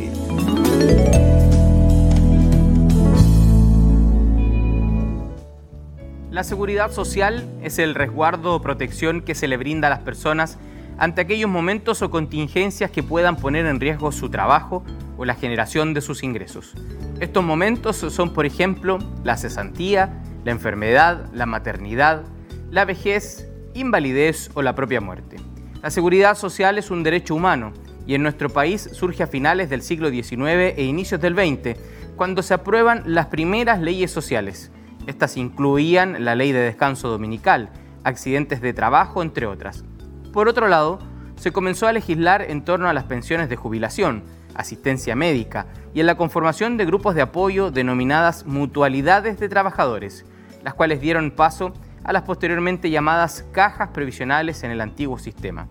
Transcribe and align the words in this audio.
La 6.31 6.43
seguridad 6.43 6.91
social 6.91 7.47
es 7.63 7.79
el 7.79 7.95
resguardo 7.95 8.55
o 8.55 8.61
protección 8.61 9.21
que 9.21 9.33
se 9.35 9.47
le 9.47 9.55
brinda 9.57 9.87
a 9.87 9.89
las 9.89 9.99
personas 9.99 10.57
ante 10.99 11.21
aquellos 11.21 11.49
momentos 11.49 12.01
o 12.01 12.11
contingencias 12.11 12.91
que 12.91 13.03
puedan 13.03 13.37
poner 13.37 13.65
en 13.65 13.79
riesgo 13.79 14.11
su 14.11 14.29
trabajo 14.29 14.83
o 15.17 15.25
la 15.25 15.33
generación 15.33 15.93
de 15.93 16.01
sus 16.01 16.23
ingresos. 16.23 16.75
Estos 17.21 17.43
momentos 17.43 17.95
son, 17.97 18.33
por 18.33 18.45
ejemplo, 18.45 18.99
la 19.23 19.37
cesantía, 19.37 20.21
la 20.43 20.51
enfermedad, 20.51 21.29
la 21.33 21.45
maternidad, 21.45 22.23
la 22.69 22.85
vejez, 22.85 23.49
invalidez 23.73 24.51
o 24.53 24.61
la 24.61 24.75
propia 24.75 24.99
muerte. 24.99 25.37
La 25.81 25.89
seguridad 25.89 26.35
social 26.35 26.77
es 26.77 26.91
un 26.91 27.03
derecho 27.03 27.33
humano 27.33 27.71
y 28.05 28.15
en 28.15 28.23
nuestro 28.23 28.49
país 28.49 28.89
surge 28.91 29.23
a 29.23 29.27
finales 29.27 29.69
del 29.69 29.81
siglo 29.81 30.09
XIX 30.09 30.75
e 30.75 30.83
inicios 30.83 31.21
del 31.21 31.35
XX, 31.35 31.79
cuando 32.17 32.41
se 32.41 32.53
aprueban 32.53 33.03
las 33.05 33.27
primeras 33.27 33.79
leyes 33.79 34.11
sociales. 34.11 34.71
Estas 35.07 35.37
incluían 35.37 36.25
la 36.25 36.35
ley 36.35 36.51
de 36.51 36.59
descanso 36.59 37.07
dominical, 37.07 37.69
accidentes 38.03 38.59
de 38.61 38.73
trabajo, 38.73 39.21
entre 39.21 39.45
otras. 39.45 39.85
Por 40.33 40.47
otro 40.47 40.67
lado, 40.67 40.99
se 41.37 41.51
comenzó 41.51 41.87
a 41.87 41.93
legislar 41.93 42.43
en 42.43 42.63
torno 42.63 42.87
a 42.87 42.93
las 42.93 43.05
pensiones 43.05 43.49
de 43.49 43.55
jubilación, 43.55 44.23
asistencia 44.53 45.15
médica 45.15 45.65
y 45.93 46.01
en 46.01 46.05
la 46.05 46.17
conformación 46.17 46.77
de 46.77 46.85
grupos 46.85 47.15
de 47.15 47.21
apoyo 47.21 47.71
denominadas 47.71 48.45
mutualidades 48.45 49.39
de 49.39 49.49
trabajadores, 49.49 50.25
las 50.63 50.75
cuales 50.75 51.01
dieron 51.01 51.31
paso 51.31 51.73
a 52.03 52.13
las 52.13 52.23
posteriormente 52.23 52.89
llamadas 52.89 53.45
cajas 53.51 53.89
previsionales 53.89 54.63
en 54.63 54.71
el 54.71 54.81
antiguo 54.81 55.17
sistema. 55.17 55.67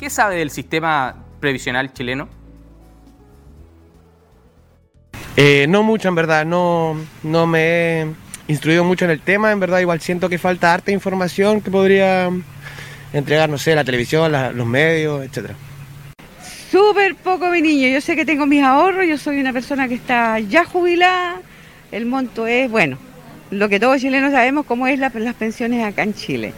¿Qué 0.00 0.10
sabe 0.10 0.34
del 0.34 0.50
sistema 0.50 1.14
previsional 1.38 1.92
chileno? 1.92 2.28
Eh, 5.36 5.66
no 5.68 5.84
mucho, 5.84 6.08
en 6.08 6.16
verdad, 6.16 6.44
no, 6.44 6.96
no 7.22 7.46
me 7.46 8.02
he 8.02 8.06
instruido 8.48 8.82
mucho 8.82 9.04
en 9.04 9.12
el 9.12 9.20
tema, 9.20 9.52
en 9.52 9.60
verdad 9.60 9.78
igual 9.78 10.00
siento 10.00 10.28
que 10.28 10.36
falta 10.36 10.74
harta 10.74 10.90
información 10.90 11.60
que 11.60 11.70
podría 11.70 12.28
entregar, 13.12 13.48
no 13.48 13.58
sé, 13.58 13.76
la 13.76 13.84
televisión, 13.84 14.32
los 14.32 14.66
medios, 14.66 15.24
etcétera. 15.24 15.54
Súper 16.70 17.14
poco 17.14 17.48
mi 17.50 17.62
niño, 17.62 17.88
yo 17.88 18.00
sé 18.00 18.16
que 18.16 18.24
tengo 18.24 18.44
mis 18.44 18.62
ahorros, 18.62 19.06
yo 19.06 19.16
soy 19.18 19.38
una 19.38 19.52
persona 19.52 19.86
que 19.86 19.94
está 19.94 20.40
ya 20.40 20.64
jubilada, 20.64 21.40
el 21.92 22.06
monto 22.06 22.46
es, 22.48 22.68
bueno, 22.68 22.98
lo 23.50 23.68
que 23.68 23.78
todos 23.78 24.00
chilenos 24.00 24.32
sabemos 24.32 24.66
cómo 24.66 24.88
es 24.88 24.98
las 24.98 25.12
pensiones 25.36 25.84
acá 25.84 26.02
en 26.02 26.14
Chile, 26.14 26.52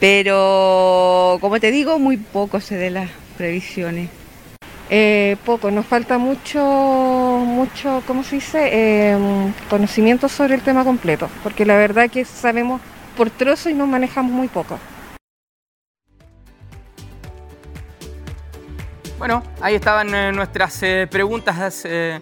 pero 0.00 1.38
como 1.40 1.60
te 1.60 1.70
digo, 1.70 2.00
muy 2.00 2.16
poco 2.16 2.60
sé 2.60 2.76
de 2.76 2.90
las 2.90 3.10
previsiones. 3.38 4.10
Eh, 4.90 5.36
poco, 5.46 5.70
nos 5.70 5.86
falta 5.86 6.18
mucho, 6.18 6.60
mucho, 7.46 8.02
¿cómo 8.06 8.24
se 8.24 8.36
dice? 8.36 9.12
Em, 9.12 9.52
conocimiento 9.70 10.28
sobre 10.28 10.56
el 10.56 10.62
tema 10.62 10.84
completo, 10.84 11.28
porque 11.44 11.64
la 11.64 11.76
verdad 11.76 12.10
que 12.10 12.24
sabemos 12.24 12.80
por 13.16 13.30
trozo 13.30 13.70
y 13.70 13.74
nos 13.74 13.88
manejamos 13.88 14.32
muy 14.32 14.48
poco. 14.48 14.78
Bueno, 19.24 19.42
ahí 19.62 19.74
estaban 19.74 20.14
eh, 20.14 20.32
nuestras 20.32 20.82
eh, 20.82 21.08
preguntas 21.10 21.86
eh, 21.86 22.20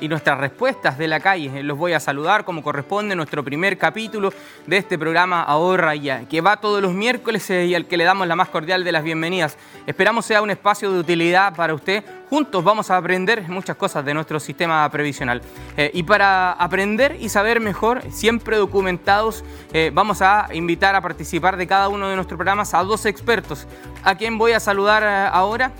y 0.00 0.08
nuestras 0.08 0.38
respuestas 0.38 0.96
de 0.96 1.06
la 1.06 1.20
calle. 1.20 1.62
Los 1.62 1.76
voy 1.76 1.92
a 1.92 2.00
saludar 2.00 2.46
como 2.46 2.62
corresponde 2.62 3.14
nuestro 3.14 3.44
primer 3.44 3.76
capítulo 3.76 4.32
de 4.66 4.78
este 4.78 4.98
programa 4.98 5.42
Ahorra 5.42 5.94
Ya, 5.94 6.26
que 6.26 6.40
va 6.40 6.56
todos 6.56 6.80
los 6.80 6.94
miércoles 6.94 7.50
y 7.50 7.74
al 7.74 7.84
que 7.84 7.98
le 7.98 8.04
damos 8.04 8.26
la 8.26 8.34
más 8.34 8.48
cordial 8.48 8.82
de 8.82 8.92
las 8.92 9.04
bienvenidas. 9.04 9.58
Esperamos 9.86 10.24
sea 10.24 10.40
un 10.40 10.48
espacio 10.48 10.90
de 10.90 10.98
utilidad 10.98 11.54
para 11.54 11.74
usted 11.74 12.02
juntos 12.28 12.62
vamos 12.62 12.90
a 12.90 12.96
aprender 12.96 13.48
muchas 13.48 13.76
cosas 13.76 14.04
de 14.04 14.14
nuestro 14.14 14.38
sistema 14.38 14.88
previsional. 14.90 15.40
Eh, 15.76 15.90
y 15.94 16.02
para 16.02 16.52
aprender 16.52 17.16
y 17.20 17.28
saber 17.28 17.60
mejor, 17.60 18.02
siempre 18.10 18.56
documentados, 18.56 19.44
eh, 19.72 19.90
vamos 19.92 20.22
a 20.22 20.48
invitar 20.52 20.94
a 20.94 21.00
participar 21.00 21.56
de 21.56 21.66
cada 21.66 21.88
uno 21.88 22.08
de 22.08 22.16
nuestros 22.16 22.36
programas 22.36 22.74
a 22.74 22.82
dos 22.82 23.06
expertos, 23.06 23.66
a 24.04 24.16
quien 24.16 24.38
voy 24.38 24.52
a 24.52 24.60
saludar 24.60 25.02
eh, 25.02 25.30
ahora. 25.32 25.72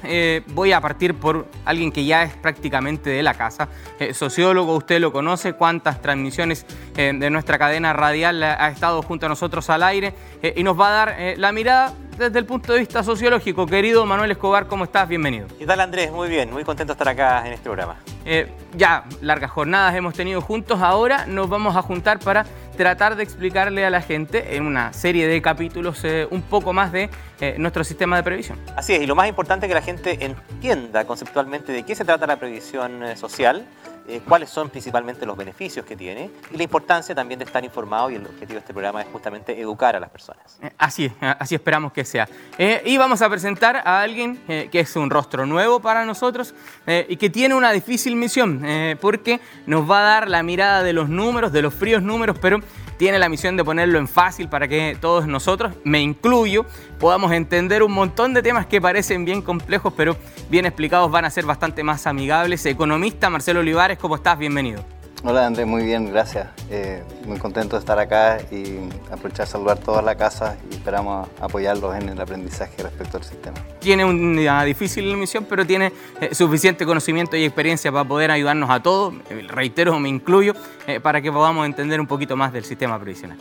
voy 0.48 0.72
a 0.72 0.81
partir 0.81 1.14
por 1.14 1.47
alguien 1.64 1.92
que 1.92 2.04
ya 2.04 2.22
es 2.22 2.34
prácticamente 2.34 3.10
de 3.10 3.22
la 3.22 3.34
casa, 3.34 3.69
sociólogo, 4.12 4.75
usted 4.75 5.00
lo 5.00 5.12
conoce, 5.12 5.53
cuántas 5.53 6.00
transmisiones 6.00 6.66
de 6.94 7.31
nuestra 7.31 7.58
cadena 7.58 7.92
radial 7.92 8.42
ha 8.42 8.69
estado 8.69 9.03
junto 9.03 9.26
a 9.26 9.28
nosotros 9.28 9.69
al 9.70 9.82
aire 9.82 10.14
y 10.56 10.62
nos 10.62 10.78
va 10.78 10.88
a 10.88 10.92
dar 10.92 11.16
la 11.37 11.53
mirada 11.53 11.94
desde 12.19 12.41
el 12.41 12.47
punto 12.47 12.73
de 12.73 12.81
vista 12.81 13.03
sociológico. 13.05 13.65
Querido 13.65 14.05
Manuel 14.05 14.33
Escobar, 14.33 14.67
¿cómo 14.67 14.84
estás? 14.84 15.09
Bienvenido. 15.09 15.47
¿Qué 15.56 15.65
tal 15.65 15.81
Andrés? 15.81 16.11
Muy 16.11 16.29
bien, 16.29 16.53
muy 16.53 16.65
contento 16.65 16.93
de 16.93 16.95
estar 16.95 17.09
acá 17.09 17.47
en 17.47 17.53
este 17.53 17.65
programa. 17.65 17.97
Eh, 18.25 18.51
ya, 18.75 19.05
largas 19.23 19.53
jornadas 19.53 19.95
hemos 19.95 20.15
tenido 20.15 20.41
juntos, 20.41 20.83
ahora 20.83 21.27
nos 21.27 21.49
vamos 21.49 21.77
a 21.77 21.83
juntar 21.83 22.19
para 22.19 22.45
tratar 22.77 23.17
de 23.17 23.23
explicarle 23.23 23.87
a 23.87 23.91
la 23.91 24.03
gente 24.03 24.56
en 24.56 24.67
una 24.67 24.93
serie 24.93 25.29
de 25.29 25.41
capítulos 25.41 26.05
eh, 26.05 26.27
un 26.31 26.43
poco 26.43 26.73
más 26.73 26.91
de 26.93 27.09
eh, 27.41 27.55
nuestro 27.59 27.84
sistema 27.84 28.17
de 28.17 28.25
previsión. 28.25 28.59
Así 28.77 28.95
es, 28.95 29.03
y 29.03 29.06
lo 29.06 29.15
más 29.15 29.29
importante 29.29 29.67
es 29.67 29.71
que 29.71 29.75
la 29.75 29.83
gente 29.83 30.19
entienda 30.25 31.05
conceptualmente 31.05 31.73
de 31.73 31.85
qué 31.85 31.95
se 31.95 32.05
trata 32.05 32.27
la 32.27 32.37
previsión 32.37 33.17
social 33.17 33.65
eh, 34.08 34.22
cuáles 34.26 34.48
son 34.48 34.70
principalmente 34.70 35.26
los 35.26 35.36
beneficios 35.36 35.84
que 35.84 35.94
tiene 35.94 36.30
y 36.50 36.56
la 36.56 36.62
importancia 36.62 37.14
también 37.14 37.38
de 37.38 37.44
estar 37.44 37.62
informado 37.62 38.10
y 38.10 38.14
el 38.14 38.24
objetivo 38.24 38.54
de 38.54 38.60
este 38.60 38.72
programa 38.72 39.02
es 39.02 39.08
justamente 39.12 39.60
educar 39.60 39.94
a 39.96 40.00
las 40.00 40.08
personas. 40.08 40.58
Eh, 40.62 40.70
así 40.78 41.12
así 41.20 41.54
esperamos 41.54 41.92
que 41.92 42.06
sea. 42.06 42.26
Eh, 42.56 42.82
y 42.86 42.96
vamos 42.96 43.20
a 43.20 43.28
presentar 43.28 43.76
a 43.76 44.00
alguien 44.00 44.38
que 44.46 44.81
es 44.81 44.96
un 44.96 45.10
rostro 45.10 45.44
nuevo 45.44 45.81
para 45.81 46.06
nosotros 46.06 46.55
y 46.87 47.16
que 47.16 47.28
tiene 47.28 47.55
una 47.55 47.70
difícil 47.70 48.16
misión 48.16 48.64
porque 49.00 49.40
nos 49.66 49.88
va 49.88 50.00
a 50.00 50.02
dar 50.02 50.28
la 50.28 50.43
mirada 50.43 50.82
de 50.82 50.93
los 50.94 51.08
números, 51.08 51.52
de 51.52 51.62
los 51.62 51.75
fríos 51.75 52.02
números, 52.02 52.38
pero 52.40 52.61
tiene 52.99 53.19
la 53.19 53.29
misión 53.29 53.56
de 53.56 53.65
ponerlo 53.65 53.99
en 53.99 54.09
fácil 54.09 54.49
para 54.49 54.69
que 54.69 54.97
todos 55.00 55.27
nosotros, 55.27 55.73
me 55.85 56.00
incluyo, 56.00 56.67
podamos 56.99 57.33
entender 57.33 57.83
un 57.83 57.93
montón 57.93 58.35
de 58.35 58.43
temas 58.43 58.67
que 58.67 58.81
parecen 58.81 59.25
bien 59.25 59.41
complejos, 59.41 59.93
pero 59.97 60.17
bien 60.50 60.67
explicados 60.67 61.11
van 61.11 61.25
a 61.25 61.31
ser 61.31 61.47
bastante 61.47 61.83
más 61.83 62.06
amigables. 62.06 62.67
Economista 62.67 63.31
Marcelo 63.31 63.61
Olivares, 63.61 63.99
¿cómo 63.99 64.17
estás? 64.17 64.37
Bienvenido. 64.39 64.85
Hola 65.25 65.47
Andrés, 65.47 65.67
muy 65.67 65.82
bien, 65.82 66.12
gracias. 66.12 66.47
Eh, 66.70 67.03
muy 67.26 67.38
contento 67.38 67.75
de 67.75 67.81
estar 67.81 67.99
acá 67.99 68.38
y 68.53 68.79
aprovechar 69.11 69.43
a 69.43 69.47
saludar 69.47 69.79
toda 69.79 70.00
la 70.00 70.15
casa 70.15 70.56
y 70.70 70.75
esperamos 70.76 71.29
apoyarlos 71.41 71.97
en 71.97 72.09
el 72.09 72.20
aprendizaje 72.20 72.81
respecto 72.81 73.17
al 73.17 73.25
sistema. 73.25 73.56
Tiene 73.81 74.05
una 74.05 74.62
difícil 74.62 75.17
misión, 75.17 75.44
pero 75.49 75.67
tiene 75.67 75.93
eh, 76.20 76.35
suficiente 76.37 76.87
conocimiento 76.87 77.37
y 77.37 77.44
experiencia 77.44 77.91
para 77.91 78.05
poder 78.05 78.31
ayudarnos 78.31 78.70
a 78.70 78.81
todos, 78.81 79.15
eh, 79.29 79.44
reitero, 79.49 79.99
me 79.99 80.09
incluyo, 80.09 80.55
para 81.03 81.21
que 81.21 81.32
podamos 81.32 81.67
entender 81.67 82.00
un 82.00 82.06
poquito 82.06 82.37
más 82.37 82.53
del 82.53 82.64
sistema 82.64 82.99
previsional. 82.99 83.38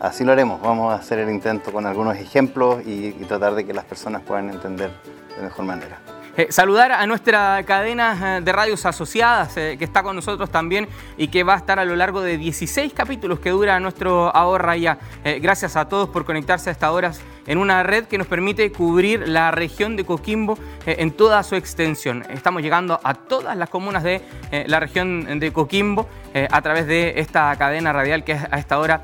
así 0.00 0.24
lo 0.24 0.32
haremos. 0.32 0.60
Vamos 0.62 0.92
a 0.92 0.96
hacer 0.96 1.18
el 1.18 1.28
intento 1.28 1.70
con 1.70 1.84
algunos 1.84 2.16
ejemplos 2.16 2.80
y 2.86 3.12
tratar 3.28 3.54
de 3.54 3.66
que 3.66 3.74
las 3.74 3.84
personas 3.84 4.22
puedan 4.22 4.48
entender 4.48 4.90
de 5.36 5.42
mejor 5.42 5.66
manera. 5.66 6.00
Eh, 6.38 6.52
saludar 6.52 6.92
a 6.92 7.04
nuestra 7.08 7.64
cadena 7.64 8.38
eh, 8.38 8.40
de 8.40 8.52
radios 8.52 8.86
asociadas 8.86 9.56
eh, 9.56 9.74
que 9.76 9.84
está 9.84 10.04
con 10.04 10.14
nosotros 10.14 10.48
también 10.50 10.86
y 11.16 11.26
que 11.26 11.42
va 11.42 11.54
a 11.54 11.56
estar 11.56 11.80
a 11.80 11.84
lo 11.84 11.96
largo 11.96 12.20
de 12.20 12.38
16 12.38 12.92
capítulos 12.92 13.40
que 13.40 13.50
dura 13.50 13.80
nuestro 13.80 14.34
Ahorra 14.36 14.76
Ya. 14.76 15.00
gracias 15.40 15.74
a 15.74 15.88
todos 15.88 16.10
por 16.10 16.24
conectarse 16.24 16.70
a 16.70 16.72
estas 16.72 16.90
horas 16.90 17.20
en 17.48 17.58
una 17.58 17.82
red 17.82 18.04
que 18.04 18.18
nos 18.18 18.28
permite 18.28 18.70
cubrir 18.70 19.28
la 19.28 19.50
región 19.50 19.96
de 19.96 20.04
Coquimbo 20.04 20.56
en 20.86 21.10
toda 21.10 21.42
su 21.42 21.56
extensión. 21.56 22.24
Estamos 22.30 22.62
llegando 22.62 23.00
a 23.02 23.14
todas 23.14 23.56
las 23.56 23.68
comunas 23.68 24.04
de 24.04 24.22
la 24.66 24.80
región 24.80 25.38
de 25.40 25.52
Coquimbo 25.52 26.08
a 26.50 26.62
través 26.62 26.86
de 26.86 27.14
esta 27.16 27.54
cadena 27.56 27.92
radial 27.92 28.24
que 28.24 28.34
a 28.34 28.58
esta 28.58 28.78
hora 28.78 29.02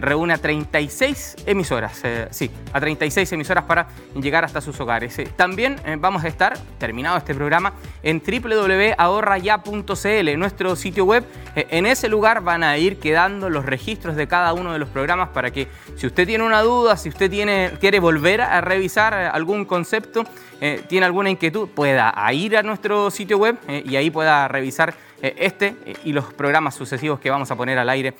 reúne 0.00 0.34
a 0.34 0.38
36 0.38 1.36
emisoras. 1.46 2.02
sí, 2.30 2.50
a 2.72 2.80
36 2.80 3.32
emisoras 3.32 3.64
para 3.64 3.88
llegar 4.14 4.44
hasta 4.44 4.60
sus 4.60 4.78
hogares. 4.80 5.16
también 5.36 5.76
vamos 5.98 6.24
a 6.24 6.28
estar 6.28 6.56
terminado 6.78 7.18
este 7.18 7.34
programa 7.34 7.72
en 8.02 8.20
www.ahorraya.cl, 8.20 10.38
nuestro 10.38 10.76
sitio 10.76 11.04
web. 11.04 11.24
Eh, 11.54 11.66
en 11.70 11.86
ese 11.86 12.08
lugar 12.08 12.42
van 12.42 12.62
a 12.62 12.76
ir 12.78 12.98
quedando 12.98 13.50
los 13.50 13.66
registros 13.66 14.16
de 14.16 14.28
cada 14.28 14.52
uno 14.52 14.72
de 14.72 14.78
los 14.78 14.88
programas 14.88 15.30
para 15.30 15.50
que 15.50 15.68
si 15.96 16.06
usted 16.06 16.26
tiene 16.26 16.44
una 16.44 16.62
duda, 16.62 16.96
si 16.96 17.08
usted 17.08 17.30
tiene, 17.30 17.72
quiere 17.86 18.00
volver 18.00 18.40
a 18.40 18.60
revisar 18.60 19.14
eh, 19.14 19.30
algún 19.32 19.64
concepto, 19.64 20.24
eh, 20.60 20.82
tiene 20.88 21.06
alguna 21.06 21.30
inquietud, 21.30 21.68
pueda 21.68 22.12
ir 22.32 22.56
a 22.56 22.64
nuestro 22.64 23.12
sitio 23.12 23.38
web 23.38 23.58
y 23.68 23.94
ahí 23.94 24.10
pueda 24.10 24.48
revisar 24.48 24.92
este 25.22 25.76
y 26.04 26.12
los 26.12 26.34
programas 26.34 26.74
sucesivos 26.74 27.20
que 27.20 27.30
vamos 27.30 27.48
a 27.52 27.54
poner 27.54 27.78
al 27.78 27.88
aire 27.88 28.14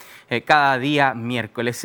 cada 0.45 0.79
día 0.79 1.15
miércoles. 1.15 1.83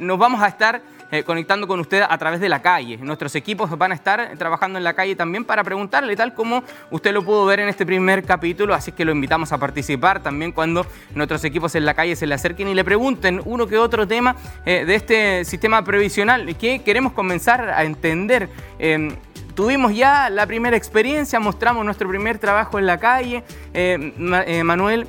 nos 0.00 0.16
vamos 0.16 0.42
a 0.42 0.46
estar 0.46 0.80
eh, 1.14 1.22
conectando 1.22 1.68
con 1.68 1.78
usted 1.78 2.02
a 2.02 2.18
través 2.18 2.40
de 2.40 2.48
la 2.48 2.60
calle. 2.60 2.96
Nuestros 2.96 3.36
equipos 3.36 3.70
van 3.78 3.92
a 3.92 3.94
estar 3.94 4.32
trabajando 4.36 4.78
en 4.78 4.84
la 4.84 4.94
calle 4.94 5.14
también 5.14 5.44
para 5.44 5.62
preguntarle, 5.62 6.16
tal 6.16 6.34
como 6.34 6.64
usted 6.90 7.12
lo 7.12 7.24
pudo 7.24 7.46
ver 7.46 7.60
en 7.60 7.68
este 7.68 7.86
primer 7.86 8.24
capítulo, 8.24 8.74
así 8.74 8.90
que 8.90 9.04
lo 9.04 9.12
invitamos 9.12 9.52
a 9.52 9.58
participar 9.58 10.24
también 10.24 10.50
cuando 10.50 10.84
nuestros 11.14 11.44
equipos 11.44 11.76
en 11.76 11.84
la 11.84 11.94
calle 11.94 12.16
se 12.16 12.26
le 12.26 12.34
acerquen 12.34 12.66
y 12.66 12.74
le 12.74 12.82
pregunten 12.82 13.40
uno 13.44 13.68
que 13.68 13.78
otro 13.78 14.08
tema 14.08 14.34
eh, 14.66 14.84
de 14.84 14.96
este 14.96 15.44
sistema 15.44 15.84
previsional 15.84 16.56
que 16.56 16.80
queremos 16.80 17.12
comenzar 17.12 17.70
a 17.70 17.84
entender. 17.84 18.48
Em, 18.80 19.14
tuvimos 19.54 19.94
ya 19.94 20.28
la 20.30 20.48
primera 20.48 20.76
experiencia, 20.76 21.38
mostramos 21.38 21.84
nuestro 21.84 22.08
primer 22.08 22.38
trabajo 22.38 22.80
en 22.80 22.86
la 22.86 22.98
calle. 22.98 23.44
Eh, 23.72 24.62
Manuel, 24.64 25.06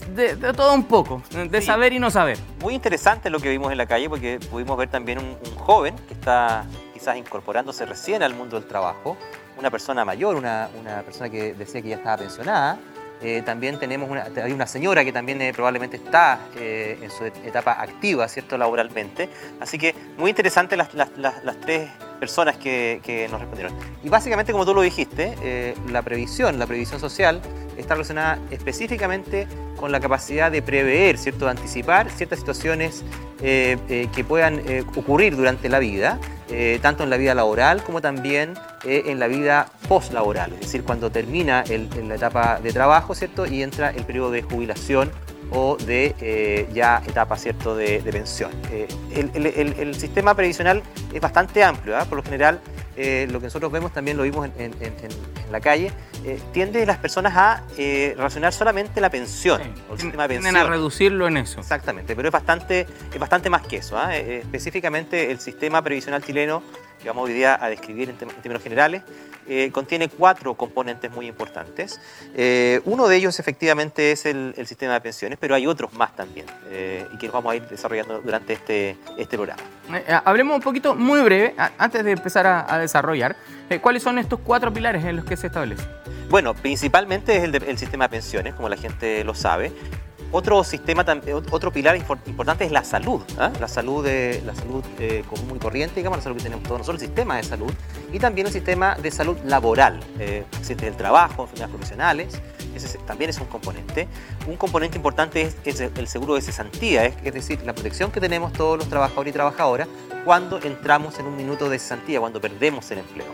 de, 0.00 0.36
todo 0.52 0.74
un 0.74 0.84
poco, 0.84 1.22
de 1.30 1.62
saber 1.62 1.92
y 1.92 1.98
no 1.98 2.10
saber. 2.10 2.38
Muy 2.60 2.74
interesante 2.74 3.30
lo 3.30 3.40
que 3.40 3.50
vimos 3.50 3.70
en 3.72 3.78
la 3.78 3.86
calle 3.86 4.08
porque 4.08 4.38
pudimos 4.50 4.76
ver 4.76 4.88
también 4.88 5.18
un, 5.18 5.36
joven 5.56 5.94
que 6.08 6.14
está 6.14 6.64
quizás 6.92 7.16
incorporándose 7.16 7.86
recién 7.86 8.22
al 8.22 8.34
mundo 8.34 8.58
del 8.58 8.68
trabajo, 8.68 9.16
una 9.58 9.70
persona 9.70 10.04
mayor, 10.04 10.34
una, 10.34 10.68
una 10.80 11.02
persona 11.02 11.30
que 11.30 11.54
decía 11.54 11.82
que 11.82 11.88
ya 11.90 11.96
estaba 11.96 12.16
pensionada. 12.16 12.78
Eh, 13.20 13.42
también 13.44 13.78
tenemos 13.78 14.10
una, 14.10 14.26
hay 14.42 14.50
una 14.50 14.66
señora 14.66 15.04
que 15.04 15.12
también 15.12 15.40
eh, 15.40 15.52
probablemente 15.54 15.96
está 15.96 16.40
eh, 16.56 16.98
en 17.00 17.10
su 17.10 17.24
etapa 17.24 17.80
activa, 17.80 18.26
¿cierto?, 18.26 18.58
laboralmente. 18.58 19.28
Así 19.60 19.78
que 19.78 19.94
muy 20.18 20.30
interesante 20.30 20.76
las, 20.76 20.92
las, 20.94 21.10
las 21.16 21.60
tres 21.60 21.88
personas 22.22 22.56
que, 22.56 23.26
nos 23.32 23.40
respondieron. 23.40 23.74
Y 24.04 24.08
básicamente, 24.08 24.52
como 24.52 24.64
tú 24.64 24.72
lo 24.72 24.82
dijiste, 24.82 25.34
eh, 25.42 25.74
la 25.90 26.02
previsión, 26.02 26.56
la 26.56 26.68
previsión 26.68 27.00
social, 27.00 27.42
está 27.76 27.94
relacionada 27.94 28.38
específicamente 28.52 29.48
con 29.76 29.90
la 29.90 29.98
capacidad 29.98 30.48
de 30.52 30.62
prever, 30.62 31.18
¿cierto? 31.18 31.46
de 31.46 31.50
anticipar 31.50 32.08
ciertas 32.10 32.38
situaciones 32.38 33.02
eh, 33.42 33.76
eh, 33.88 34.06
que 34.14 34.22
puedan 34.22 34.62
ocurrir 34.94 35.34
durante 35.34 35.68
la 35.68 35.80
vida, 35.80 36.20
tanto 36.80 37.02
en 37.02 37.08
la 37.08 37.16
vida 37.16 37.34
laboral 37.34 37.82
como 37.82 38.02
también 38.02 38.54
en 38.84 39.18
la 39.18 39.26
vida 39.26 39.70
postlaboral, 39.88 40.52
es 40.52 40.60
decir, 40.60 40.84
cuando 40.84 41.10
termina 41.10 41.64
la 41.66 42.14
etapa 42.14 42.60
de 42.62 42.72
trabajo 42.74 43.14
¿cierto? 43.14 43.46
y 43.46 43.62
entra 43.62 43.88
el 43.88 44.04
periodo 44.04 44.30
de 44.32 44.42
jubilación 44.42 45.10
o 45.52 45.76
de 45.76 46.14
eh, 46.20 46.68
ya 46.72 47.02
etapa 47.06 47.36
¿cierto? 47.36 47.76
De, 47.76 48.00
pensión. 48.10 48.50
Eh, 48.70 48.88
el, 49.14 49.94
sistema 49.94 50.34
previsional 50.34 50.82
es 51.12 51.20
bastante 51.20 51.62
amplio, 51.62 51.96
¿ah? 51.96 52.04
por 52.04 52.16
lo 52.16 52.24
general 52.24 52.60
eh, 52.96 53.26
lo 53.30 53.38
que 53.38 53.46
nosotros 53.46 53.70
vemos 53.70 53.92
también 53.92 54.16
lo 54.16 54.22
vimos 54.24 54.48
en, 54.58 54.72
la 55.50 55.60
calle, 55.60 55.92
tiende 56.52 56.86
las 56.86 56.96
personas 56.96 57.36
a 57.36 57.64
relacionar 57.76 58.54
solamente 58.54 59.02
la 59.02 59.10
pensión 59.10 59.60
o 59.90 59.92
el 59.92 60.00
sistema 60.00 60.22
de 60.22 60.36
pensión. 60.36 60.56
a 60.56 60.64
reducirlo 60.64 61.28
en 61.28 61.36
eso. 61.36 61.60
Exactamente, 61.60 62.16
pero 62.16 62.28
es 62.28 62.32
bastante, 62.32 62.86
es 63.12 63.18
bastante 63.18 63.50
más 63.50 63.60
que 63.66 63.76
eso. 63.76 63.98
¿ah? 63.98 64.16
específicamente 64.16 65.30
el 65.30 65.40
sistema 65.40 65.82
previsional 65.82 66.24
chileno 66.24 66.62
que 67.02 67.08
vamos 67.08 67.28
hoy 67.28 67.34
día 67.34 67.58
a 67.60 67.68
describir 67.68 68.08
en, 68.08 68.16
términos 68.16 68.62
generales, 68.62 69.02
eh, 69.48 69.70
contiene 69.72 70.08
cuatro 70.08 70.54
componentes 70.54 71.10
muy 71.10 71.26
importantes. 71.26 72.00
Eh, 72.34 72.80
uno 72.84 73.08
de 73.08 73.16
ellos 73.16 73.40
efectivamente 73.40 74.12
es 74.12 74.24
el, 74.24 74.54
sistema 74.66 74.94
de 74.94 75.00
pensiones, 75.00 75.38
pero 75.40 75.54
hay 75.54 75.66
otros 75.66 75.92
más 75.94 76.14
también 76.14 76.46
eh, 76.70 77.06
y 77.12 77.18
que 77.18 77.26
los 77.26 77.34
vamos 77.34 77.52
a 77.52 77.56
ir 77.56 77.66
desarrollando 77.68 78.20
durante 78.20 78.52
este, 78.52 78.96
este 79.18 79.36
programa. 79.36 79.62
hablemos 80.24 80.56
un 80.56 80.62
poquito 80.62 80.94
muy 80.94 81.20
breve, 81.22 81.54
antes 81.78 82.04
de 82.04 82.12
empezar 82.12 82.46
a, 82.46 82.78
desarrollar, 82.78 83.36
¿cuáles 83.80 84.02
son 84.02 84.18
estos 84.18 84.38
cuatro 84.40 84.72
pilares 84.72 85.04
en 85.04 85.16
los 85.16 85.24
que 85.24 85.36
se 85.36 85.48
establece? 85.48 85.84
Bueno, 86.30 86.54
principalmente 86.54 87.36
es 87.36 87.42
el, 87.42 87.54
el 87.54 87.76
sistema 87.76 88.04
de 88.04 88.10
pensiones, 88.10 88.54
como 88.54 88.68
la 88.68 88.76
gente 88.76 89.24
lo 89.24 89.34
sabe, 89.34 89.72
otro 90.32 90.64
sistema, 90.64 91.04
otro 91.50 91.70
pilar 91.70 91.94
importante 91.96 92.64
es 92.64 92.72
la 92.72 92.84
salud, 92.84 93.20
¿ah? 93.38 93.52
la 93.60 93.68
salud, 93.68 94.04
de, 94.04 94.42
la 94.44 94.54
salud 94.54 94.82
eh, 94.98 95.22
común 95.28 95.56
y 95.56 95.58
corriente, 95.58 95.96
digamos, 95.96 96.18
la 96.18 96.22
salud 96.22 96.36
que 96.38 96.44
tenemos 96.44 96.64
todos 96.64 96.78
nosotros, 96.78 97.02
el 97.02 97.08
sistema 97.08 97.36
de 97.36 97.42
salud, 97.44 97.72
y 98.12 98.18
también 98.18 98.46
el 98.46 98.52
sistema 98.52 98.96
de 98.96 99.10
salud 99.10 99.36
laboral, 99.44 100.00
eh, 100.18 100.44
del 100.68 100.96
trabajo, 100.96 101.42
enfermedades 101.42 101.70
profesionales, 101.70 102.40
ese 102.74 102.98
también 102.98 103.28
es 103.28 103.38
un 103.38 103.46
componente. 103.46 104.08
Un 104.46 104.56
componente 104.56 104.96
importante 104.96 105.52
es, 105.64 105.80
el 105.80 106.08
seguro 106.08 106.34
de 106.34 106.40
cesantía, 106.40 107.04
es, 107.04 107.14
es, 107.22 107.34
decir, 107.34 107.62
la 107.64 107.74
protección 107.74 108.10
que 108.10 108.20
tenemos 108.20 108.54
todos 108.54 108.78
los 108.78 108.88
trabajadores 108.88 109.30
y 109.30 109.34
trabajadoras 109.34 109.88
cuando 110.24 110.58
entramos 110.62 111.18
en 111.18 111.26
un 111.26 111.36
minuto 111.36 111.68
de 111.68 111.78
cesantía, 111.78 112.20
cuando 112.20 112.40
perdemos 112.40 112.90
el 112.90 112.98
empleo. 112.98 113.26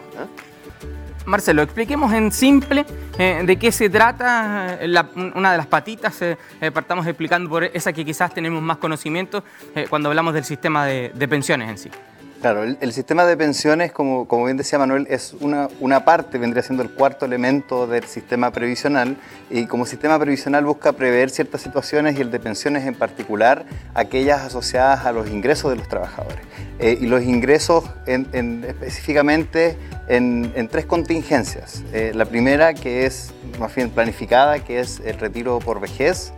Marcelo, 1.29 1.61
expliquemos 1.63 2.13
en 2.15 2.33
simple 2.33 2.87
eh, 3.19 3.43
de 3.45 3.59
qué 3.59 3.71
se 3.71 3.91
trata 3.91 4.79
eh, 4.81 4.95
una 5.35 5.53
de 5.53 5.59
las 5.59 5.67
patitas. 5.67 6.21
Eh, 6.23 6.37
partamos 6.73 7.07
explicando 7.07 7.51
por 7.51 7.65
esa 7.65 7.93
que 7.93 8.05
quizás 8.05 8.33
tenemos 8.33 8.63
más 8.63 8.79
conocimiento 8.79 9.45
cuando 9.91 10.09
hablamos 10.09 10.33
del 10.33 10.45
sistema 10.45 10.87
de, 10.87 11.29
pensiones 11.29 11.69
en 11.69 11.79
sí. 11.79 11.91
Claro, 12.41 12.63
el, 12.63 12.93
sistema 12.93 13.25
de 13.25 13.37
pensiones, 13.37 13.91
como, 13.91 14.25
bien 14.45 14.57
decía 14.57 14.79
Manuel, 14.79 15.09
es 15.11 15.35
una, 15.41 16.05
parte, 16.05 16.39
vendría 16.39 16.63
siendo 16.63 16.85
el 16.85 16.91
cuarto 16.91 17.27
elemento 17.27 17.89
del 17.89 18.05
sistema 18.05 18.53
previsional 18.53 19.17
y 19.51 19.67
como 19.67 19.87
sistema 19.87 20.17
previsional 20.21 20.65
busca 20.65 20.93
prever 20.93 21.31
ciertas 21.31 21.63
situaciones 21.63 22.17
y 22.17 22.21
el 22.21 22.31
de 22.31 22.39
pensiones 22.39 22.87
en 22.87 22.95
particular, 22.95 23.65
aquellas 23.93 24.43
asociadas 24.43 25.05
a 25.05 25.11
los 25.11 25.29
ingresos 25.29 25.73
de 25.73 25.79
los 25.79 25.89
trabajadores. 25.89 26.39
y 26.81 27.07
los 27.07 27.25
ingresos 27.25 27.85
en, 28.07 28.65
específicamente 28.65 29.77
en, 30.07 30.69
tres 30.71 30.87
contingencias. 30.87 31.83
Eh, 31.93 32.13
la 32.15 32.25
primera, 32.25 32.73
que 32.73 33.05
es 33.05 33.33
más 33.59 33.75
bien 33.75 33.91
planificada, 33.91 34.61
que 34.61 34.79
es 34.79 35.01
el 35.05 35.19
retiro 35.19 35.59
por 35.59 35.81
vejez. 35.81 36.33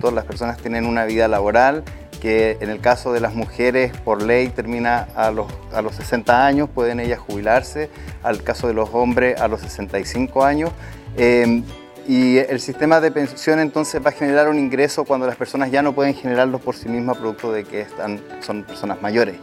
Todas 0.00 0.14
las 0.14 0.24
personas 0.24 0.56
tienen 0.56 0.86
una 0.86 1.04
vida 1.04 1.28
laboral 1.28 1.84
que 2.24 2.56
en 2.62 2.70
el 2.70 2.80
caso 2.80 3.12
de 3.12 3.20
las 3.20 3.34
mujeres 3.34 3.92
por 4.02 4.22
ley 4.22 4.48
termina 4.48 5.08
a 5.14 5.30
los, 5.30 5.46
a 5.74 5.82
los 5.82 5.96
60 5.96 6.46
años, 6.46 6.70
pueden 6.74 6.98
ellas 6.98 7.18
jubilarse, 7.18 7.90
al 8.22 8.42
caso 8.42 8.66
de 8.66 8.72
los 8.72 8.88
hombres 8.94 9.38
a 9.38 9.46
los 9.46 9.60
65 9.60 10.42
años. 10.42 10.70
Eh, 11.18 11.62
y 12.08 12.38
el 12.38 12.60
sistema 12.60 13.02
de 13.02 13.10
pensión 13.10 13.60
entonces 13.60 14.02
va 14.02 14.08
a 14.08 14.12
generar 14.12 14.48
un 14.48 14.58
ingreso 14.58 15.04
cuando 15.04 15.26
las 15.26 15.36
personas 15.36 15.70
ya 15.70 15.82
no 15.82 15.94
pueden 15.94 16.14
generarlo 16.14 16.60
por 16.60 16.76
sí 16.76 16.88
mismas 16.88 17.18
producto 17.18 17.52
de 17.52 17.64
que 17.64 17.82
están, 17.82 18.22
son 18.40 18.64
personas 18.64 19.02
mayores. 19.02 19.36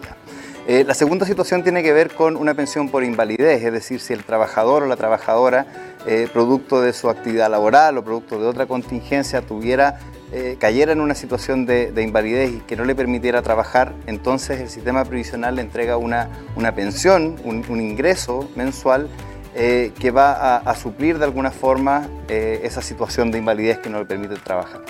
Eh, 0.68 0.84
la 0.84 0.96
segunda 0.96 1.28
situación 1.28 1.62
tiene 1.62 1.84
que 1.84 1.94
ver 1.94 2.12
con 2.16 2.36
una 2.36 2.56
pensión 2.56 2.90
por 2.90 3.04
invalidez, 3.04 3.64
es 3.64 3.74
decir, 3.74 4.00
si 4.00 4.14
el 4.14 4.24
trabajador 4.24 4.82
o 4.82 4.86
la 4.88 4.96
trabajadora, 4.96 5.68
eh, 6.08 6.28
producto 6.34 6.82
de 6.82 6.94
su 6.94 7.12
actividad 7.12 7.52
laboral 7.52 7.98
o 8.00 8.04
producto 8.04 8.40
de 8.40 8.48
otra 8.48 8.66
contingencia, 8.66 9.42
tuviera, 9.42 10.00
eh, 10.32 10.58
cayera 10.60 10.92
en 10.92 11.02
una 11.02 11.16
situación 11.16 11.66
de, 11.66 11.94
invalidez 12.02 12.52
y 12.52 12.60
que 12.60 12.76
no 12.76 12.86
le 12.86 12.96
permitiera 12.96 13.42
trabajar, 13.42 13.94
entonces 14.08 14.60
el 14.60 14.70
sistema 14.70 15.04
previsional 15.06 15.56
le 15.56 15.62
entrega 15.62 15.98
una, 15.98 16.30
una 16.56 16.74
pensión, 16.74 17.36
un, 17.44 17.82
ingreso 17.82 18.50
mensual 18.56 19.10
que 19.54 20.12
va 20.12 20.58
a, 20.58 20.76
suplir 20.76 21.20
de 21.20 21.26
alguna 21.26 21.52
forma 21.52 22.08
esa 22.30 22.82
situación 22.82 23.32
de 23.32 23.40
invalidez 23.40 23.80
que 23.80 23.90
no 23.90 24.00
le 24.00 24.06
permite 24.06 24.36
trabajar. 24.36 24.82